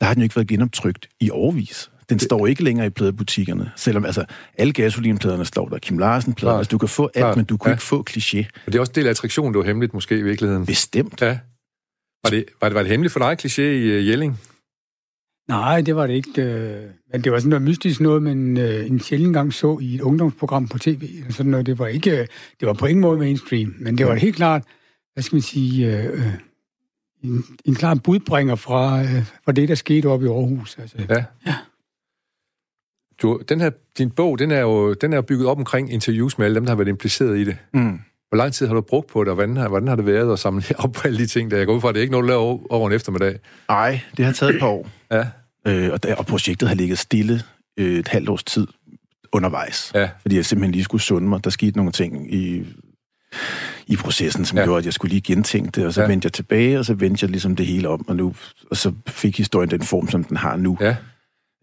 [0.00, 1.90] der har den jo ikke været genoptrykt i overvis.
[2.08, 4.24] Den står ikke længere i pladebutikkerne, selvom altså
[4.58, 5.78] alle gasolinpladerne står der.
[5.78, 6.58] Kim Larsen-plader, Klart.
[6.60, 7.36] altså du kan få alt, Klart.
[7.36, 7.74] men du kan Ja.
[7.74, 8.38] ikke få kliché.
[8.66, 10.66] og det er også en del af attraktionen, det var hemmeligt måske i virkeligheden.
[10.66, 11.20] Bestemt.
[11.20, 11.38] Ja.
[12.26, 14.40] Var det, var det, var det hemmeligt for dig, kliché i uh, Jelling?
[15.48, 16.42] Nej, det var det ikke.
[16.42, 19.94] øh, Men det var sådan noget mystisk noget, man øh, en sjældent gang så i
[19.94, 21.08] et ungdomsprogram på tv.
[21.30, 21.66] Sådan noget.
[21.66, 22.26] Det var ikke, øh,
[22.60, 24.62] det var på ingen måde mainstream, men det var helt klart,
[25.12, 26.32] hvad skal man sige, øh, øh,
[27.24, 30.78] en, en klar budbringer fra, øh, fra det, der skete oppe i Aarhus.
[30.78, 31.24] Altså, Ja.
[31.46, 31.54] Ja.
[33.22, 36.46] Du, den her, din bog, den er jo den er bygget op omkring interviews med
[36.46, 37.56] alle dem, der har været impliceret i det.
[37.74, 38.00] Mm.
[38.28, 40.32] Hvor lang tid har du brugt på det, og hvordan har, hvordan har det været
[40.32, 41.88] at samle op på alle de ting, der jeg går ud fra?
[41.88, 43.38] Det er ikke noget, du laver over, en eftermiddag.
[43.68, 44.88] Ej, det har taget et par år.
[45.10, 45.24] Ja,
[45.68, 47.42] Øh, og, der, og projektet har ligget stille
[47.76, 48.66] øh, et halvt års tid
[49.32, 49.92] undervejs.
[49.94, 51.44] ja, Fordi jeg simpelthen lige skulle sunde mig.
[51.44, 52.66] Der skete nogle ting i,
[53.86, 54.64] i processen, som Ja.
[54.64, 55.86] gjorde, at jeg skulle lige gentænke det.
[55.86, 56.06] Og så ja.
[56.08, 58.08] vendte jeg tilbage, og så vendte jeg ligesom det hele om.
[58.08, 58.34] Og, nu,
[58.70, 60.76] og så fik historien den form, som den har nu.
[60.80, 60.96] ja.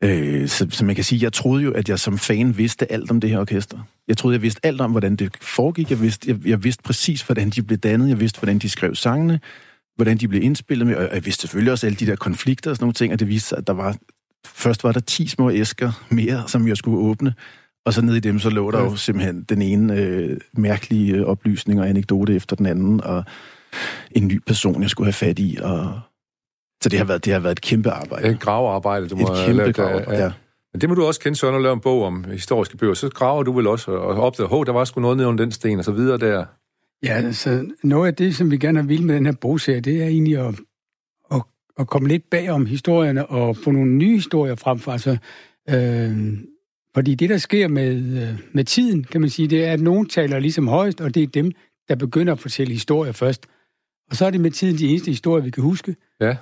[0.04, 3.12] Øh, så, så man kan sige, jeg troede jo, at jeg som fan vidste alt
[3.12, 3.80] om det her orkester.
[4.08, 5.90] Jeg troede, jeg vidste alt om, hvordan det foregik.
[5.90, 8.10] Jeg vidste, jeg, jeg vidste præcis, hvordan de blev dannet.
[8.10, 9.40] Jeg vidste, hvordan de skrev sangene.
[9.96, 12.76] hvordan de blev indspillet med, og jeg vidste selvfølgelig også alle de der konflikter og
[12.76, 13.98] sådan nogle ting, og det viste sig, at der var,
[14.46, 17.34] først var der 10 små æsker mere, som jeg skulle åbne,
[17.86, 21.82] og så ned i dem, så lå der jo simpelthen den ene øh, mærkelige oplysning
[21.82, 23.24] og anekdote efter den anden, og
[24.12, 26.00] en ny person, jeg skulle have fat i, og
[26.84, 28.30] så det har været, det har været et kæmpe arbejde.
[28.30, 29.76] Et gravearbejde, du må et have kæmpe lavet.
[29.76, 30.32] gravearbejde, ja.
[30.74, 32.94] Men det må du også kende, Søren, at lave en bog om historiske bøger.
[32.94, 35.52] Så graver du vel også og opdager, hov, der var sgu noget nede under den
[35.52, 36.46] sten, og så videre der.
[37.04, 40.08] Ja, altså noget af det, som vi gerne vil med den her bogserie, det er
[40.08, 40.56] egentlig at,
[41.34, 41.42] at,
[41.80, 44.92] at komme lidt bag om historierne og få nogle nye historier frem for.
[44.92, 45.18] Altså,
[45.70, 46.38] øh,
[46.96, 50.10] fordi det, der sker med, øh, med tiden, kan man sige, det er, at nogen
[50.10, 51.52] taler ligesom højst, og det er dem,
[51.90, 53.48] der begynder at fortælle historier først.
[54.10, 55.96] Og så er det med tiden de eneste historier, vi kan huske.
[56.24, 56.36] Ja.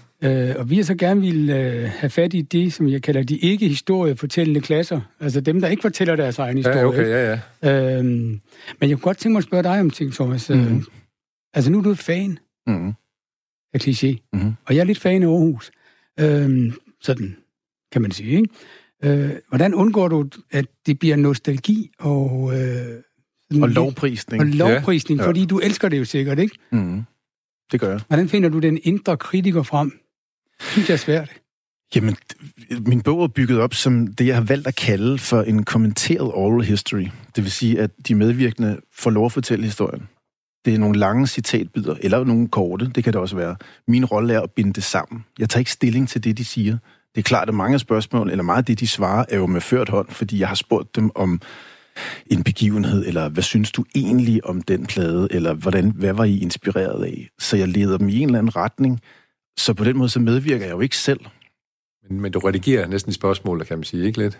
[0.49, 3.23] Øh, og vi har så gerne vil øh, have fat i det, som jeg kalder
[3.23, 5.01] de ikke-historiefortællende klasser.
[5.19, 6.77] Altså dem, der ikke fortæller deres egen historie.
[6.79, 7.97] Ja, okay, ja, ja.
[7.97, 8.07] Øhm,
[8.79, 10.49] men jeg kunne godt tænke mig at spørge dig om ting, Thomas.
[10.49, 10.83] Mm.
[11.53, 12.93] Altså nu er du fan Mm.
[13.73, 14.53] af kliché, Mhm.
[14.65, 15.71] og jeg er lidt fan af Aarhus.
[16.19, 17.35] Øhm, sådan
[17.91, 18.49] kan man sige, ikke?
[19.03, 22.51] Øh, hvordan undgår du, at det bliver nostalgi og...
[22.59, 24.41] Øh, Og lovprisning.
[24.41, 25.27] Og lovprisning, ja.
[25.27, 26.55] fordi du elsker det jo sikkert, ikke?
[26.71, 27.01] Mm.
[27.71, 28.01] Det gør jeg.
[28.07, 29.99] Hvordan finder du den indre kritiker frem?
[30.61, 31.29] Synes jeg er svært.
[31.95, 32.15] Jamen,
[32.85, 36.31] min bog er bygget op som det, jeg har valgt at kalde for en kommenteret
[36.33, 37.07] oral history.
[37.35, 40.07] Det vil sige, at de medvirkende får lov at fortælle historien.
[40.65, 43.55] Det er nogle lange citatbidder, eller nogle korte, det kan det også være.
[43.87, 45.25] Min rolle er at binde det sammen.
[45.39, 46.77] Jeg tager ikke stilling til det, de siger.
[47.15, 49.45] Det er klart, at mange af spørgsmål, eller meget af det, de svarer, er jo
[49.45, 51.41] med ført hånd, fordi jeg har spurgt dem om
[52.27, 56.37] en begivenhed, eller hvad synes du egentlig om den plade, eller hvordan, hvad var I
[56.39, 57.29] inspireret af?
[57.39, 58.99] Så jeg leder dem i en eller anden retning,
[59.57, 61.19] så på den måde så medvirker jeg jo ikke selv.
[62.09, 64.39] Men, men du redigerer næsten i spørgsmål, kan man sige, ikke lidt?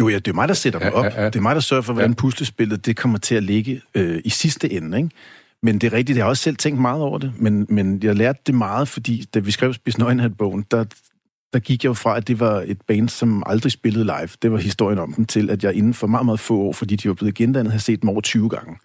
[0.00, 1.04] Jo, ja, det er mig, der sætter dem Ja, op.
[1.04, 1.26] ja, ja.
[1.26, 2.14] Det er mig, der sørger for, hvordan Ja.
[2.14, 4.96] puslespillet det kommer til at ligge øh, i sidste ende.
[4.98, 5.10] Ikke?
[5.62, 8.16] Men det er rigtigt, jeg har også selv tænkt meget over det, men, men jeg
[8.16, 10.84] lærte det meget, fordi da vi skrev Spis Nøgenhat-bogen, der,
[11.52, 14.28] der gik jeg jo fra, at det var et band, som aldrig spillede live.
[14.42, 16.96] Det var historien om dem til, at jeg inden for meget, meget få år, fordi
[16.96, 18.76] de var blevet gendannet, havde set dem over 20 gange.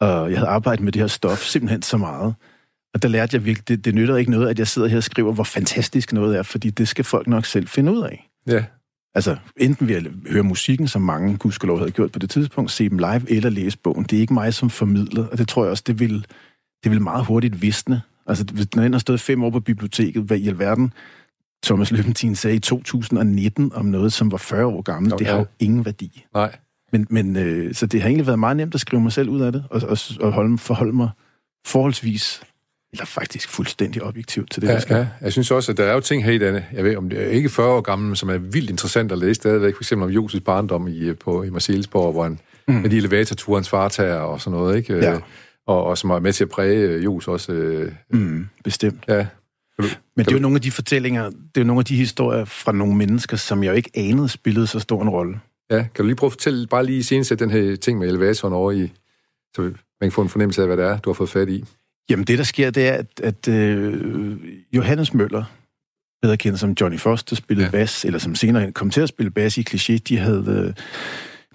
[0.00, 2.34] Og jeg havde arbejdet med det her stof simpelthen så meget.
[2.94, 5.02] Og der lærte jeg virkelig, det, det nytter ikke noget, at jeg sidder her og
[5.02, 8.28] skriver, hvor fantastisk noget er, fordi det skal folk nok selv finde ud af.
[8.46, 8.64] Ja.
[9.14, 12.88] Altså, enten ved at høre musikken, som mange gudskelov havde gjort på det tidspunkt, se
[12.88, 14.04] dem live, eller læse bogen.
[14.04, 16.26] Det er ikke mig som formidler, og det tror jeg også, det vil,
[16.84, 18.02] det vil meget hurtigt visne.
[18.26, 20.92] Altså, hvis den har stået fem år på biblioteket, hvad i alverden
[21.64, 25.38] Thomas Løbentin sagde i 2019 om noget, som var 40 år gammelt, Nå, det har
[25.38, 26.24] jo ingen værdi.
[26.34, 26.56] Nej.
[26.92, 29.40] Men, men øh, så det har egentlig været meget nemt at skrive mig selv ud
[29.40, 31.08] af det, og, og, og holde, forholde mig
[31.66, 32.42] forholdsvis,
[32.92, 34.96] eller faktisk fuldstændig objektivt til det, Ja, der skal.
[34.96, 35.06] ja.
[35.20, 37.22] Jeg synes også, at der er jo ting her i denne, jeg ved om det
[37.22, 39.74] er ikke 40 år gammel, men som er vildt interessant at læse stadigvæk.
[39.74, 42.74] For eksempel om Joses barndom i, på, i Marcelsborg, hvor han mm.
[42.74, 44.96] med de elevatorture, hans far tager og sådan noget, ikke?
[44.96, 45.18] Ja.
[45.66, 47.52] Og, og som er med til at præge øh, Jos også.
[47.52, 49.04] Øh, Mm, bestemt.
[49.08, 49.26] ja.
[49.78, 52.44] Men det er jo nogle af de fortællinger, det er jo nogle af de historier
[52.44, 55.40] fra nogle mennesker, som jeg jo ikke anede spillede så stor en rolle.
[55.70, 55.76] ja.
[55.76, 58.72] Kan du lige prøve at fortælle, bare lige senest den her ting med elevatoren over
[58.72, 58.92] i,
[59.56, 61.64] så man kan få en fornemmelse af, hvad det er, du har fået fat i.
[62.10, 64.36] Jamen det, der sker, det er, at, at øh,
[64.72, 65.44] Johannes Møller,
[66.22, 67.70] bedre kendt som Johnny Foster, spillede Ja.
[67.70, 70.64] bas, eller som senere kom til at spille bas i Cliché, de havde...
[70.68, 70.74] Øh,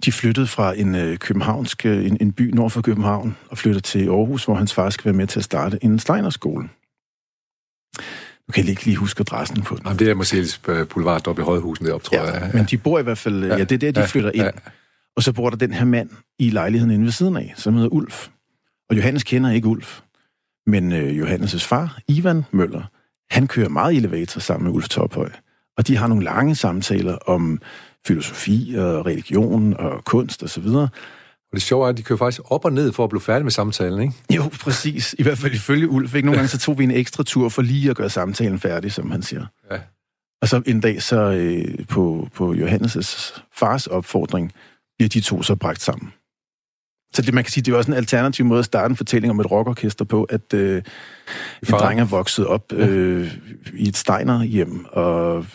[0.05, 3.83] de flyttede fra en øh, københavnsk, øh, en, en by nord for København, og flyttede
[3.83, 6.69] til Aarhus, hvor hans far skal være med til at starte en Steinerskole.
[8.47, 9.83] Nu kan jeg ikke lige huske adressen på den.
[9.85, 12.51] Jamen, det er Marcels øh, Boulevard oppe i Højhusen deroppe, tror jeg.
[12.53, 14.43] Men de bor i hvert fald, ja, ja det er der, de ja, flytter ind.
[14.43, 14.49] ja.
[15.15, 17.89] Og så bor der den her mand i lejligheden inde ved siden af, som hedder
[17.89, 18.27] Ulf.
[18.89, 19.99] Og Johannes kender ikke Ulf.
[20.67, 22.83] Men øh, Johannes' far, Ivan Møller,
[23.31, 25.29] han kører meget elevator sammen med Ulf Tophøj.
[25.77, 27.61] Og de har nogle lange samtaler om
[28.07, 30.89] filosofi og religion og kunst og så videre.
[31.53, 33.43] Og det sjove er, at de kører faktisk op og ned for at blive færdige
[33.43, 34.13] med samtalen, ikke?
[34.35, 35.15] Jo, præcis.
[35.19, 36.15] I hvert fald ifølge Ulf.
[36.15, 36.25] Ikke?
[36.25, 39.11] Nogle gange så tog vi en ekstra tur for lige at gøre samtalen færdig, som
[39.11, 39.45] han siger.
[39.71, 39.77] Ja.
[40.41, 44.51] Og så en dag så øh, på, på Johannes' fars opfordring
[44.97, 46.13] bliver de to så bragt sammen.
[47.13, 49.31] Så det, man kan sige, det er også en alternativ måde at starte en fortælling
[49.31, 53.33] om et rockorkester på, at øh, en dreng er vokset op øh,
[53.73, 55.45] i et Steiner hjem, og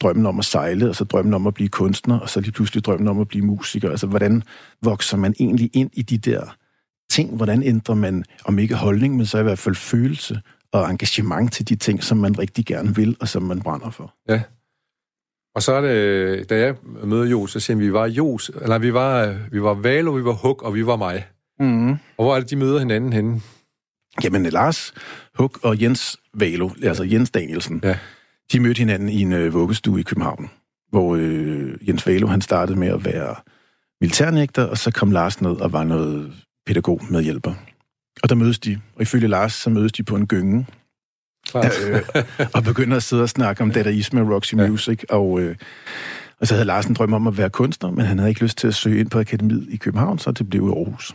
[0.00, 2.84] drømmen om at sejle, og så drømmen om at blive kunstner, og så lige pludselig
[2.84, 3.90] drømmen om at blive musiker.
[3.90, 4.42] Altså, hvordan
[4.82, 6.56] vokser man egentlig ind i de der
[7.10, 7.36] ting?
[7.36, 10.40] Hvordan ændrer man, om ikke holdning, men så i hvert fald følelse
[10.72, 14.14] og engagement til de ting, som man rigtig gerne vil, og som man brænder for?
[14.28, 14.42] Ja.
[15.54, 16.74] Og så er det, da jeg
[17.04, 20.24] møder Jos, så siger han, vi var Jos, eller vi var, vi var Valo, vi
[20.24, 21.26] var Huk, og vi var mig.
[21.60, 21.90] Mm.
[21.90, 23.40] Og hvor er det, de møder hinanden henne?
[24.24, 24.94] Jamen, Lars
[25.34, 27.98] Huk og Jens Valo, altså Jens Danielsen, Ja.
[28.52, 30.50] De mødte hinanden i en øh, vuggestue i København,
[30.90, 33.34] hvor øh, Jens Valo, han startede med at være
[34.00, 36.32] militærnægter, og så kom Lars ned og var noget
[36.66, 37.54] pædagog medhjælper.
[38.22, 40.66] Og der mødes de, og ifølge Lars, så mødes de på en gynge,
[41.54, 42.02] øh,
[42.54, 44.68] og begynder at sidde og snakke om dadaisme og Roxy ja.
[44.68, 45.56] Music, og, øh,
[46.40, 48.58] og så havde Lars en drøm om at være kunstner, men han havde ikke lyst
[48.58, 51.14] til at søge ind på Akademiet i København, så det blev i Aarhus.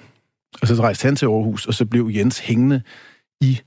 [0.62, 2.82] Og så rejste han til Aarhus, og så blev Jens hængende
[3.42, 3.60] i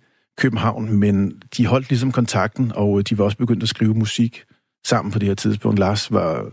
[0.42, 4.44] København, men de holdt ligesom kontakten, og øh, de var også begyndt at skrive musik
[4.86, 5.78] sammen på det her tidspunkt.
[5.78, 6.46] Lars var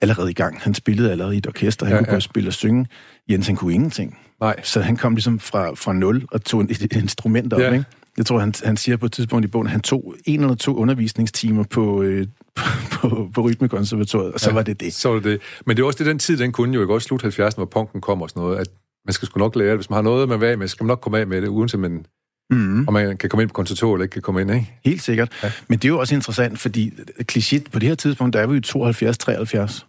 [0.00, 0.60] allerede i gang.
[0.60, 1.86] Han spillede allerede i et orkester.
[1.86, 2.12] Han ja, kunne ja.
[2.12, 2.86] både spille og synge.
[3.30, 4.18] Jens, han kunne ingenting.
[4.40, 4.62] Nej.
[4.62, 7.72] Så han kom ligesom fra, fra nul og tog et, et instrument op, ja.
[7.72, 7.84] ikke?
[8.18, 10.54] Jeg tror, han, han siger på et tidspunkt i bogen, at han tog en eller
[10.54, 12.26] to undervisningstimer på, øh,
[12.94, 14.94] på, på Rytmekonservatoriet, og så ja, var det det.
[14.94, 15.40] Så var det det.
[15.66, 17.64] Men det er også det, den tid, den kunne jo ikke også slut 70'erne, hvor
[17.64, 18.68] punken kom og sådan noget, at
[19.06, 19.78] man skal sgu nok lære det.
[19.78, 21.42] Hvis man har noget, man vil af med, så skal man nok komme af med
[21.42, 22.04] det, uanset man,
[22.50, 22.88] mm.
[22.88, 24.72] om man kan komme ind på konservatoriet eller ikke kan komme ind, ikke?
[24.84, 25.32] Helt sikkert.
[25.42, 25.52] Ja.
[25.68, 26.92] Men det er jo også interessant, fordi
[27.32, 29.84] kliché, på det her tidspunkt, der er vi jo 72-73.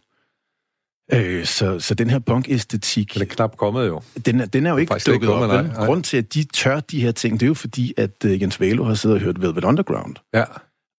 [1.14, 3.14] Øh, så, så den her punk-æstetik...
[3.14, 4.02] Den er knap kommet jo.
[4.26, 5.50] Den, den er jo ikke dukket op.
[5.50, 5.86] Nej, nej.
[5.86, 8.60] Grund til, at de tør de her ting, det er jo fordi, at uh, Jens
[8.60, 10.16] Valo har siddet og hørt Velvet Underground.
[10.34, 10.44] Ja.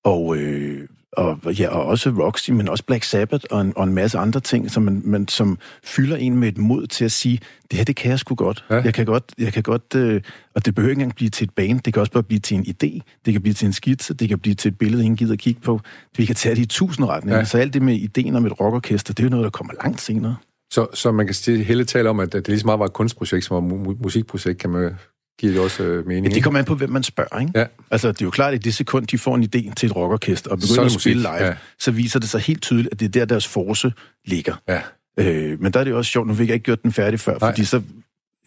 [0.04, 3.94] Og, øh, og, ja, og også Roxy, men også Black Sabbath og en, og en
[3.94, 7.40] masse andre ting, som, man, man, som fylder en med et mod til at sige,
[7.70, 8.64] det her, det kan jeg sgu godt.
[8.70, 8.74] Ja.
[8.74, 10.20] Jeg kan godt, jeg kan godt øh,
[10.54, 12.56] og det behøver ikke engang blive til et band, det kan også bare blive til
[12.56, 15.16] en idé, det kan blive til en skitse, det kan blive til et billede, ingen
[15.16, 15.80] gider at kigge på.
[16.16, 17.38] Vi kan tage det i tusind retninger.
[17.38, 17.44] Ja.
[17.44, 20.00] Så alt det med ideen om et rockorkester, det er jo noget, der kommer langt
[20.00, 20.36] senere.
[20.72, 22.92] Så, så man kan sige, hele tale om, at det lige så meget var et
[22.92, 24.94] kunstprojekt som var mu- musikprojekt, kan man
[25.40, 26.26] giver det også øh, mening.
[26.26, 27.58] Ja, det kommer an på, hvem man spørger, ikke?
[27.58, 27.66] Ja.
[27.90, 29.96] Altså, det er jo klart, at i det sekund, de får en idé til et
[29.96, 31.54] rockorkester og begynder at spille live, ja.
[31.78, 33.92] så viser det sig helt tydeligt, at det er der, deres force
[34.26, 34.54] ligger.
[34.68, 34.80] Ja.
[35.18, 37.38] Øh, men der er det også sjovt, nu fik jeg ikke gjort den færdig før,
[37.38, 37.50] Nej.
[37.50, 37.82] fordi så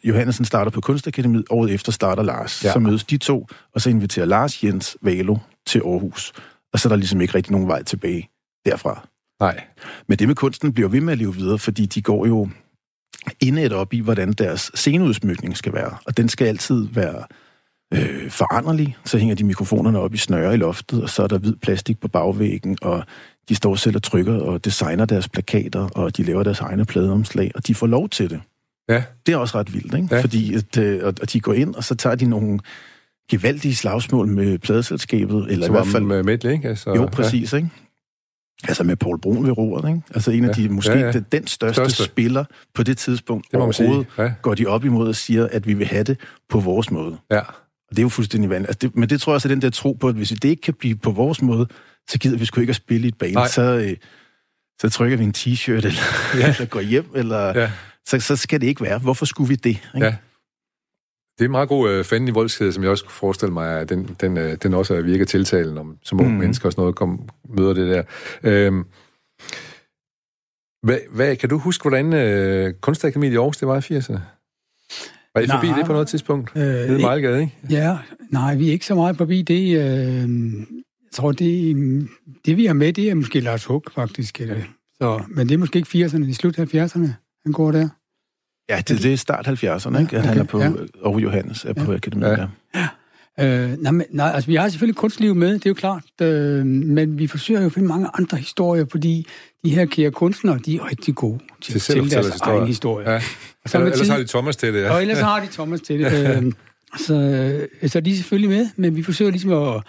[0.03, 2.63] Johannesen starter på Kunstakademiet, året efter starter Lars.
[2.63, 2.73] Ja.
[2.73, 6.33] Så mødes de to, og så inviterer Lars Jens Valo til Aarhus.
[6.73, 8.29] Og så er der ligesom ikke rigtig nogen vej tilbage
[8.65, 9.07] derfra.
[9.39, 9.63] Nej.
[10.07, 12.49] Men det med kunsten bliver ved med at leve videre, fordi de går jo
[13.41, 15.97] indet op i, hvordan deres sceneudsmykning skal være.
[16.05, 17.23] Og den skal altid være
[17.93, 18.97] øh, foranderlig.
[19.05, 21.99] Så hænger de mikrofonerne op i snøre i loftet, og så er der hvid plastik
[21.99, 23.03] på bagvæggen, og
[23.49, 27.51] de står selv og trykker og designer deres plakater, og de laver deres egne pladeomslag,
[27.55, 28.41] og de får lov til det.
[28.89, 29.03] Ja.
[29.25, 30.07] Det er også ret vildt, ikke?
[30.11, 30.21] Ja.
[30.21, 32.59] Fordi at, øh, at de går ind, og så tager de nogle
[33.31, 36.03] gevaldige slagsmål med pladeselskabet, eller Som i hvert fald...
[36.03, 36.69] med Medley, ikke?
[36.69, 37.57] Altså, jo, præcis, ja.
[37.57, 37.69] ikke?
[38.67, 40.01] Altså med Paul Brun ved roret, ikke?
[40.15, 40.63] Altså en af ja.
[40.63, 41.11] de, måske ja, ja.
[41.11, 44.33] Den, den største, største spiller på det tidspunkt det overhovedet, ja.
[44.41, 47.17] går de op imod og siger, at vi vil have det på vores måde.
[47.31, 47.39] Ja.
[47.39, 48.69] Og det er jo fuldstændig vanligt.
[48.69, 50.45] Altså det, men det tror jeg også er den der tro på, at hvis det
[50.45, 51.67] ikke kan blive på vores måde,
[52.09, 53.47] så gider vi sgu ikke at spille i et band.
[53.49, 53.97] Så, øh,
[54.81, 55.91] så trykker vi en t-shirt, eller,
[56.37, 56.47] ja.
[56.53, 57.59] eller går hjem, eller...
[57.59, 57.71] Ja.
[58.07, 58.99] Så, så skal det ikke være.
[58.99, 59.69] Hvorfor skulle vi det?
[59.95, 60.05] Ikke?
[60.05, 60.15] Ja.
[61.37, 63.79] Det er en meget god øh, fanden i voldskede, som jeg også kunne forestille mig,
[63.79, 66.37] at den, den, øh, den også virker tiltalen om, som unge mm.
[66.37, 68.03] mennesker og sådan noget, kom, møder det der.
[68.43, 68.85] Øhm,
[70.83, 74.19] hvad, hvad, kan du huske, hvordan øh, Kunstakademiet i Aarhus, det var i 80'erne?
[75.35, 76.51] Var I nej, forbi det på noget tidspunkt?
[76.55, 77.53] Øh, det er meget gade, ikke?
[77.69, 77.97] Ja,
[78.29, 79.77] nej, vi er ikke så meget forbi det.
[79.77, 80.29] Øh,
[81.03, 81.75] jeg tror, det,
[82.45, 84.41] det vi har med, det er måske Lars Hug, faktisk.
[84.41, 84.61] Eller,
[85.01, 87.07] så, men det er måske ikke 80'erne, det er slut 70'erne,
[87.43, 87.89] han går der.
[88.69, 90.17] Ja, det, det er start 70'erne, ikke?
[90.17, 90.71] At okay, han er på, ja.
[91.01, 91.97] og Johannes er på ja.
[91.97, 92.29] akademiet.
[92.29, 92.47] Ja.
[92.75, 92.87] ja.
[93.39, 96.65] Øh, nej, men, nej, altså vi har selvfølgelig kunstliv med, det er jo klart, øh,
[96.65, 99.27] men vi forsøger jo at finde mange andre historier, fordi
[99.65, 102.57] de her kære kunstnere, de er rigtig gode til, til, til deres historie.
[102.57, 103.11] egen historie.
[103.11, 103.21] Ja.
[103.65, 104.93] Så ellers tid, har de Thomas til det, ja.
[104.93, 106.13] Og ellers har de Thomas til det.
[106.37, 106.51] øh,
[106.97, 109.83] så, så de er selvfølgelig med, men vi forsøger ligesom at,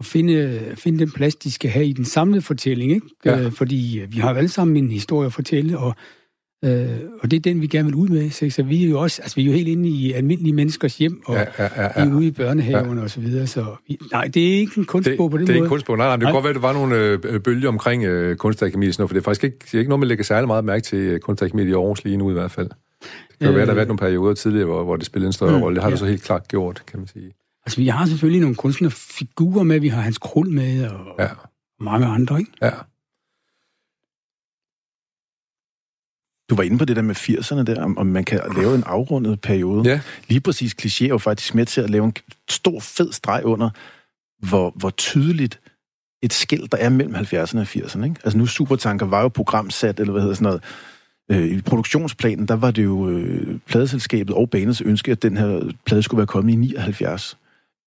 [0.00, 3.06] at finde, finde den plads, de skal have i den samlede fortælling, ikke?
[3.24, 3.40] Ja.
[3.40, 5.94] Øh, fordi vi har jo alle sammen en historie at fortælle, og
[6.64, 6.88] Øh,
[7.20, 8.30] og det er den, vi gerne vil ud med.
[8.30, 10.98] Så, så vi er jo også, altså vi er jo helt inde i almindelige menneskers
[10.98, 12.04] hjem, og ja, ja, ja, ja.
[12.04, 13.02] vi er ude i børnehaven ja.
[13.02, 13.46] og så videre.
[13.46, 15.46] Så vi, nej, det er ikke en kunstbog det, på den det måde.
[15.46, 15.96] Det er ikke en kunstbog.
[15.96, 18.96] Nej, nej, det kan godt være, at der var nogle øh, bølger omkring øh, kunstakademiet,
[18.96, 20.98] for det er faktisk ikke, det er ikke noget, man lægger særlig meget mærke til
[20.98, 22.68] øh, kunstakademiet i Aarhus lige nu i hvert fald.
[22.68, 23.08] Det
[23.40, 25.56] kan øh, være, der har været nogle perioder tidligere, hvor, hvor det spillede en større
[25.56, 25.74] mm, rolle.
[25.74, 25.94] Det har ja.
[25.94, 27.32] du så helt klart gjort, kan man sige.
[27.66, 29.80] Altså, vi har selvfølgelig nogle kunstnerfigurer med.
[29.80, 31.28] Vi har Hans Krul med, og ja.
[31.80, 32.50] mange andre, ikke?
[32.62, 32.70] Ja.
[36.50, 38.82] Du var inde på det der med 80'erne der, om, om man kan lave en
[38.86, 39.90] afrundet periode.
[39.90, 40.00] Ja.
[40.28, 42.14] Lige præcis kliché er jo faktisk med til at lave en
[42.48, 43.70] stor, fed streg under,
[44.48, 45.60] hvor, hvor tydeligt
[46.22, 48.04] et skilt, der er mellem 70'erne og 80'erne.
[48.04, 48.16] Ikke?
[48.24, 50.62] Altså nu Supertanker var jo programsat, eller hvad hedder sådan noget.
[51.30, 55.72] Øh, I produktionsplanen, der var det jo øh, pladeselskabet og banens ønske, at den her
[55.86, 57.36] plade skulle være kommet i 79.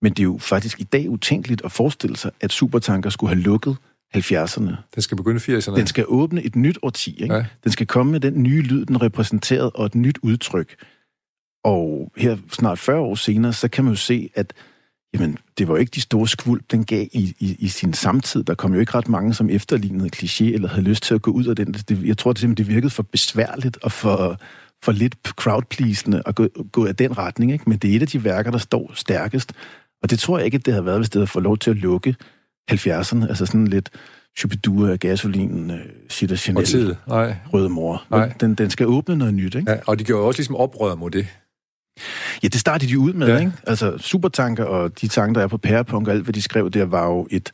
[0.01, 3.43] Men det er jo faktisk i dag utænkeligt at forestille sig, at Supertanker skulle have
[3.43, 3.78] lukket
[4.18, 4.76] 70'erne.
[4.95, 5.76] Den skal begynde 80'erne.
[5.76, 7.22] Den skal åbne et nyt årti.
[7.22, 7.36] Ikke?
[7.36, 7.45] Ja.
[7.64, 10.76] Den skal komme med den nye lyd, den repræsenterede, og et nyt udtryk.
[11.64, 14.53] Og her snart 40 år senere, så kan man jo se, at
[15.14, 18.43] jamen, det var ikke de store skvulp, den gav i, i, i sin samtid.
[18.43, 21.32] Der kom jo ikke ret mange, som efterlignede kliché, eller havde lyst til at gå
[21.32, 21.74] ud af den.
[21.74, 24.39] Det, jeg tror, det simpelthen det virkede for besværligt og for,
[24.84, 27.51] for lidt crowdpleasende at gå, gå af den retning.
[27.53, 27.70] Ikke?
[27.70, 29.53] Men det er et af de værker, der står stærkest.
[30.03, 31.78] Og det tror jeg ikke, det havde været, hvis det havde fået lov til at
[31.78, 32.16] lukke
[32.72, 33.28] 70'erne.
[33.30, 33.89] Altså sådan lidt
[34.38, 35.78] Shubidua, gasolin, uh,
[36.09, 36.95] Sitter Chanel, Og tid.
[37.07, 37.36] Nej.
[37.53, 38.03] Røde Mor.
[38.11, 38.34] Nej.
[38.39, 39.72] Den, den skal åbne noget nyt, ikke?
[39.72, 41.28] Ja, og de gjorde også ligesom oprør mod det.
[42.43, 43.34] Ja, det startede de ud med, Ja.
[43.34, 43.39] ja.
[43.39, 43.51] ikke?
[43.68, 46.86] Altså, supertanker og de tanker, der er på pærepunk og alt, hvad de skrev der,
[46.86, 47.51] var jo et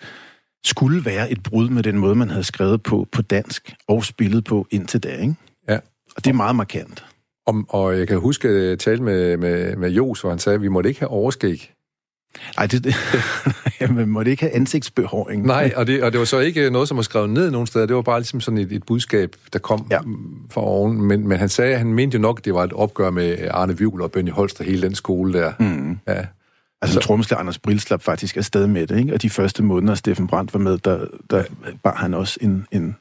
[0.65, 4.43] skulle være et brud med den måde, man havde skrevet på på dansk og spillet
[4.43, 5.35] på indtil da, ikke?
[5.69, 5.75] Ja.
[6.15, 7.05] Og det er meget markant.
[7.47, 10.55] Om, og jeg kan huske, at jeg talte med, med, med Jos, hvor han sagde,
[10.55, 11.71] at vi måtte ikke have overskæg.
[12.57, 12.95] Ej, det, det
[13.81, 15.45] Jamen, man måtte ikke have ansigtsbehåring.
[15.45, 17.85] Nej, og det, og det var så ikke noget, som var skrevet ned nogen steder.
[17.85, 19.99] Det var bare ligesom sådan et, et budskab, der kom ja.
[20.51, 21.01] Fra oven.
[21.01, 23.77] Men, men han sagde, han mente jo nok, at det var et opgør med Arne
[23.77, 25.53] Vivl og Benny Holst og hele den skole der.
[25.59, 25.97] Mm.
[26.07, 26.25] Ja.
[26.81, 29.13] Altså, trommeslager Anders Brill slap faktisk afsted med det, ikke?
[29.13, 31.43] Og de første måneder, Steffen Brandt var med, der, der
[31.83, 32.95] bar han også en, en,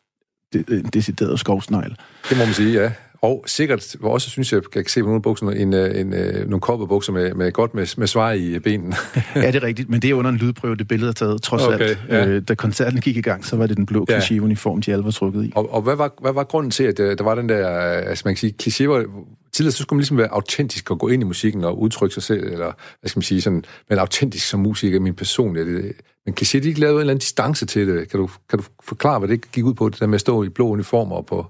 [0.55, 1.97] en decideret skovsnegl.
[2.29, 2.93] Det må man sige, ja.
[3.23, 6.49] Og sikkert også, synes jeg, kan jeg se på nogle bukser, en, øh, en, en,
[6.49, 8.97] nogle kopperbukser med, med godt med, med svar i benene.
[9.35, 11.63] ja, det er rigtigt, men det er under en lydprøve, det billede er taget, trods
[11.63, 11.99] Okay, alt.
[12.09, 12.27] ja.
[12.27, 14.19] Øh, da koncerten gik i gang, så var det den blå Ja.
[14.19, 15.53] kliché-uniform, de alle var trukket i.
[15.55, 18.11] Og, og hvad, var, hvad var grunden til, at øh, der var den der, øh,
[18.11, 19.05] altså man kan sige, kliché var,
[19.53, 22.23] tidligere så skulle man ligesom være autentisk og gå ind i musikken og udtrykke sig
[22.23, 25.83] selv, eller hvad skal man sige, sådan, men autentisk som musiker, min personlighed.
[25.83, 25.93] Det,
[26.27, 28.09] men kliché, de ikke lavede en eller anden distance til det.
[28.11, 30.43] Kan du, kan du forklare, hvad det gik ud på, det der med at stå
[30.43, 31.47] i blå uniformer og, på,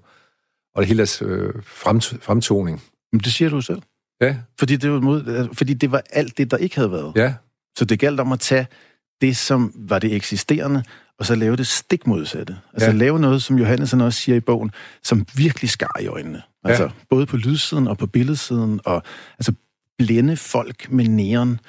[0.78, 2.82] og hele deres øh, fremt, fremtoning?
[3.12, 3.82] Men det siger du selv.
[4.20, 7.12] Ja, Fordi det, var mod, øh, fordi det var alt det, der ikke havde været.
[7.16, 7.34] ja,
[7.78, 8.66] Så det galt om at tage
[9.20, 10.82] det, som var det eksisterende,
[11.18, 12.56] og så lave det stik modsatte.
[12.72, 12.96] Altså Ja.
[12.96, 14.70] lave noget, som Johannes også siger i bogen,
[15.02, 16.42] som virkelig skar i øjnene.
[16.64, 16.90] Altså Ja.
[17.10, 19.02] både på lydsiden og på billedsiden, og
[19.38, 19.52] altså
[19.98, 21.60] blænde folk med neon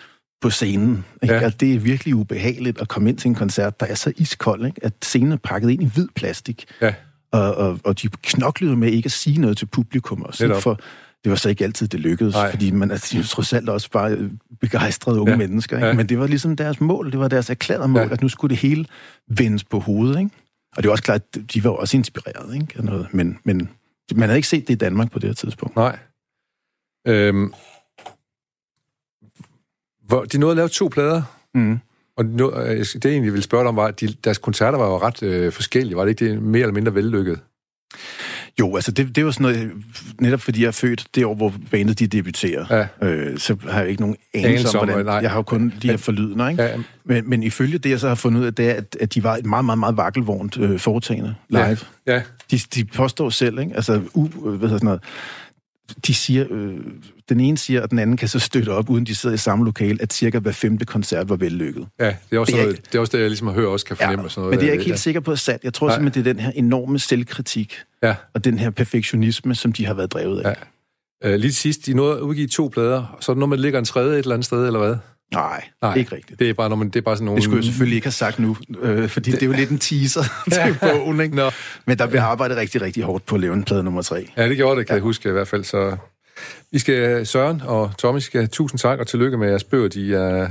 [0.42, 1.06] på scenen.
[1.24, 1.36] Ikke?
[1.36, 1.42] Ja.
[1.42, 1.50] Ja.
[1.50, 4.86] det er virkelig ubehageligt at komme ind til en koncert, der er så iskold, ikke?
[4.86, 6.66] at scenen er pakket ind i hvid plastik.
[6.82, 6.94] ja.
[7.32, 10.44] Og, og, og de knoklede med ikke at sige noget til publikum også.
[10.44, 10.62] Ikke?
[10.62, 10.80] For
[11.24, 12.52] det var så ikke altid, det lykkedes, Nej.
[12.52, 15.38] Fordi man er jo trods alt også bare øh, begejstrede unge Ja.
[15.38, 15.78] mennesker.
[15.78, 15.88] Ikke?
[15.88, 15.94] Ja.
[15.94, 18.14] Men det var ligesom deres mål, det var deres erklærede mål, Ja.
[18.14, 18.86] at nu skulle det hele
[19.28, 20.20] vendes på hovedet.
[20.20, 20.32] Ikke?
[20.78, 22.68] Og det var også klart, at de var også inspireret ikke?
[22.78, 23.08] af noget.
[23.14, 23.70] Men, men
[24.16, 25.76] man havde ikke set det i Danmark på det her tidspunkt.
[25.76, 25.98] Nej.
[27.08, 27.54] Øhm,
[30.08, 31.22] hvor, de nåede at lave to plader,
[31.54, 31.80] Mm.
[32.20, 34.78] Og nåede, øh, det jeg egentlig ville spørge dig om, var, at de, deres koncerter
[34.78, 35.96] var jo ret øh, forskellige.
[35.98, 37.40] Var det ikke det mere eller mindre vellykket?
[38.60, 39.72] Jo, altså det, det var sådan noget,
[40.22, 43.08] netop fordi jeg er født det år, hvor bandet de debuterer, Ja.
[43.08, 45.16] øh, så har jeg ikke nogen Anelse om, hvordan, nej.
[45.16, 46.64] jeg har jo kun de her forlydende, ikke?
[46.64, 49.14] Ja, Men, men ifølge det, jeg så har fundet ud af, det er, at, at
[49.14, 51.62] de var et meget, meget, meget vakkelvognt øh, foretagende live.
[51.62, 51.78] Ja.
[52.08, 52.22] ja.
[52.52, 53.76] De, de påstår selv, ikke?
[53.76, 55.04] Altså, u, hvad hedder sådan noget,
[56.08, 56.74] de siger, øh,
[57.30, 59.66] den ene siger, at den anden kan så støtte op, uden de sidder i samme
[59.66, 61.88] lokale, at cirka hver femte koncert var vellykket.
[62.00, 63.86] ja det, er også Det er noget, det er også det, jeg ligesom hørt også
[63.86, 64.26] kan fornemme.
[64.26, 64.52] og sådan noget.
[64.52, 64.92] men det er jeg ikke ja.
[64.92, 65.60] helt sikker på at sat.
[65.64, 65.96] Jeg tror Nej.
[65.96, 68.16] simpelthen, det er den her enorme selvkritik Ja.
[68.34, 70.56] og den her perfektionisme, som de har været drevet af.
[71.24, 71.34] Ja.
[71.34, 73.86] Øh, lige sidst, de nåede at udgive to plader, så er noget, man ligger en
[73.86, 74.96] tredje et eller andet sted, eller hvad?
[75.34, 75.96] Nej, Nej.
[75.96, 76.40] ikke rigtigt.
[76.40, 77.36] Det er bare, når man, det er bare sådan nogle...
[77.36, 79.80] Det skulle jeg selvfølgelig ikke have sagt nu, øh, fordi det er jo lidt en
[79.80, 81.36] teaser til bogen, ikke?
[81.36, 81.50] Nå.
[81.86, 84.30] Men der bliver arbejdet rigtig, rigtig hårdt på at lave en plade nummer tre.
[84.38, 84.98] Ja, det gjorde det, kan ja.
[84.98, 85.64] jeg huske i hvert fald.
[85.64, 85.98] Så
[86.72, 89.88] vi skal, Søren og Tommy skal tusind tak og tillykke med jeres bøger.
[89.88, 90.50] De er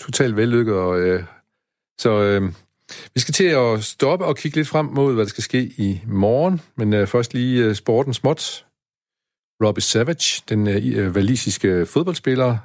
[0.00, 0.74] totalt vellykket.
[0.74, 1.22] Og, øh,
[1.98, 2.52] så øh,
[3.14, 6.00] vi skal til at stoppe og kigge lidt frem mod, hvad der skal ske i
[6.06, 6.60] morgen.
[6.76, 8.66] Men øh, først lige øh, sporten småt.
[9.64, 12.58] Robbie Savage, den øh, valisiske fodboldspiller,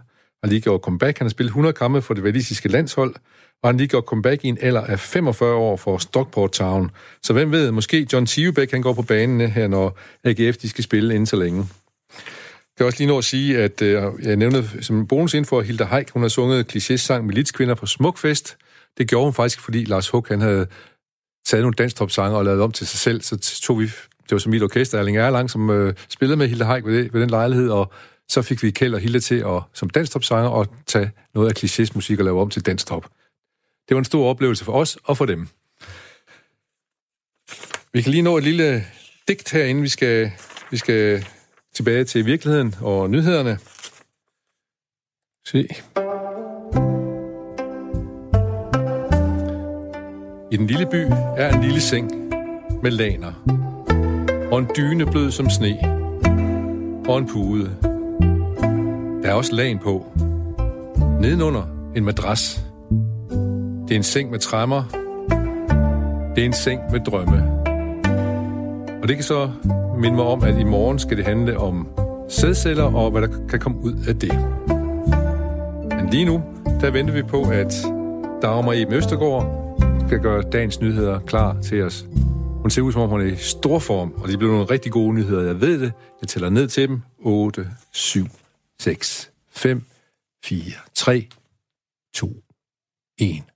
[0.46, 1.18] har lige gjort comeback.
[1.18, 3.16] Han har spillet 100 kampe for det valisiske landshold,
[3.64, 6.92] og han lige gjort comeback i en alder af 45 år for Stockport Town.
[7.24, 10.84] Så hvem ved, måske John Tivebæk, han går på banen her, når AGF de skal
[10.84, 11.58] spille inden så længe.
[11.60, 15.86] Jeg kan også lige nå at sige, at øh, jeg nævnte som bonusinfo, at Hilda
[15.86, 18.58] Heik, hun har sunget kliché-sang Militskvinder på Smukfest.
[18.98, 20.68] Det gjorde hun faktisk, fordi Lars Hug, han havde
[21.46, 23.22] taget nogle danstop-sange og lavet om til sig selv.
[23.22, 26.66] Så tog vi, det var som mit orkester, Erling Erlang, som øh, spillede med Hilda
[26.66, 27.94] Heik ved, det, ved den lejlighed, og
[28.30, 31.92] så fik vi Kjeld og Hilde til at, som danstop-sanger at tage noget af klichés
[31.96, 33.04] musik og lave om til danstop.
[33.90, 35.48] Det var en stor oplevelse for os og for dem.
[37.94, 38.86] Vi kan lige nå et lille
[39.28, 40.32] digt her, inden vi skal,
[40.72, 41.26] vi skal
[41.74, 43.60] tilbage til virkeligheden og nyhederne.
[45.46, 45.68] Se.
[50.52, 51.06] I den lille by
[51.38, 52.12] er en lille seng
[52.84, 53.34] med laner.
[54.52, 55.78] Og en dyne blød som sne.
[57.08, 57.95] Og en pude.
[59.26, 60.06] Der er også lagen på.
[61.22, 61.64] Nedenunder
[61.96, 62.66] en madras.
[63.88, 64.84] Det er en seng med træmmer.
[66.36, 67.52] Det er en seng med drømme.
[69.02, 69.50] Og det kan så
[69.98, 71.88] minde mig om, at i morgen skal det handle om
[72.30, 74.34] sædceller og hvad der kan komme ud af det.
[75.90, 76.44] Men lige nu,
[76.82, 77.74] der venter vi på, at
[78.42, 82.06] Dagmar i Østergaard skal gøre dagens nyheder klar til os.
[82.62, 84.92] Hun ser ud, som om hun er i stor form, og det bliver nogle rigtig
[84.92, 85.42] gode nyheder.
[85.42, 85.92] Jeg ved det.
[86.22, 87.02] Jeg tæller ned til dem.
[87.20, 88.26] 8, 7,
[88.80, 89.82] 6, 5,
[90.42, 91.30] 4, 3,
[92.14, 92.44] 2,
[93.18, 93.55] 1.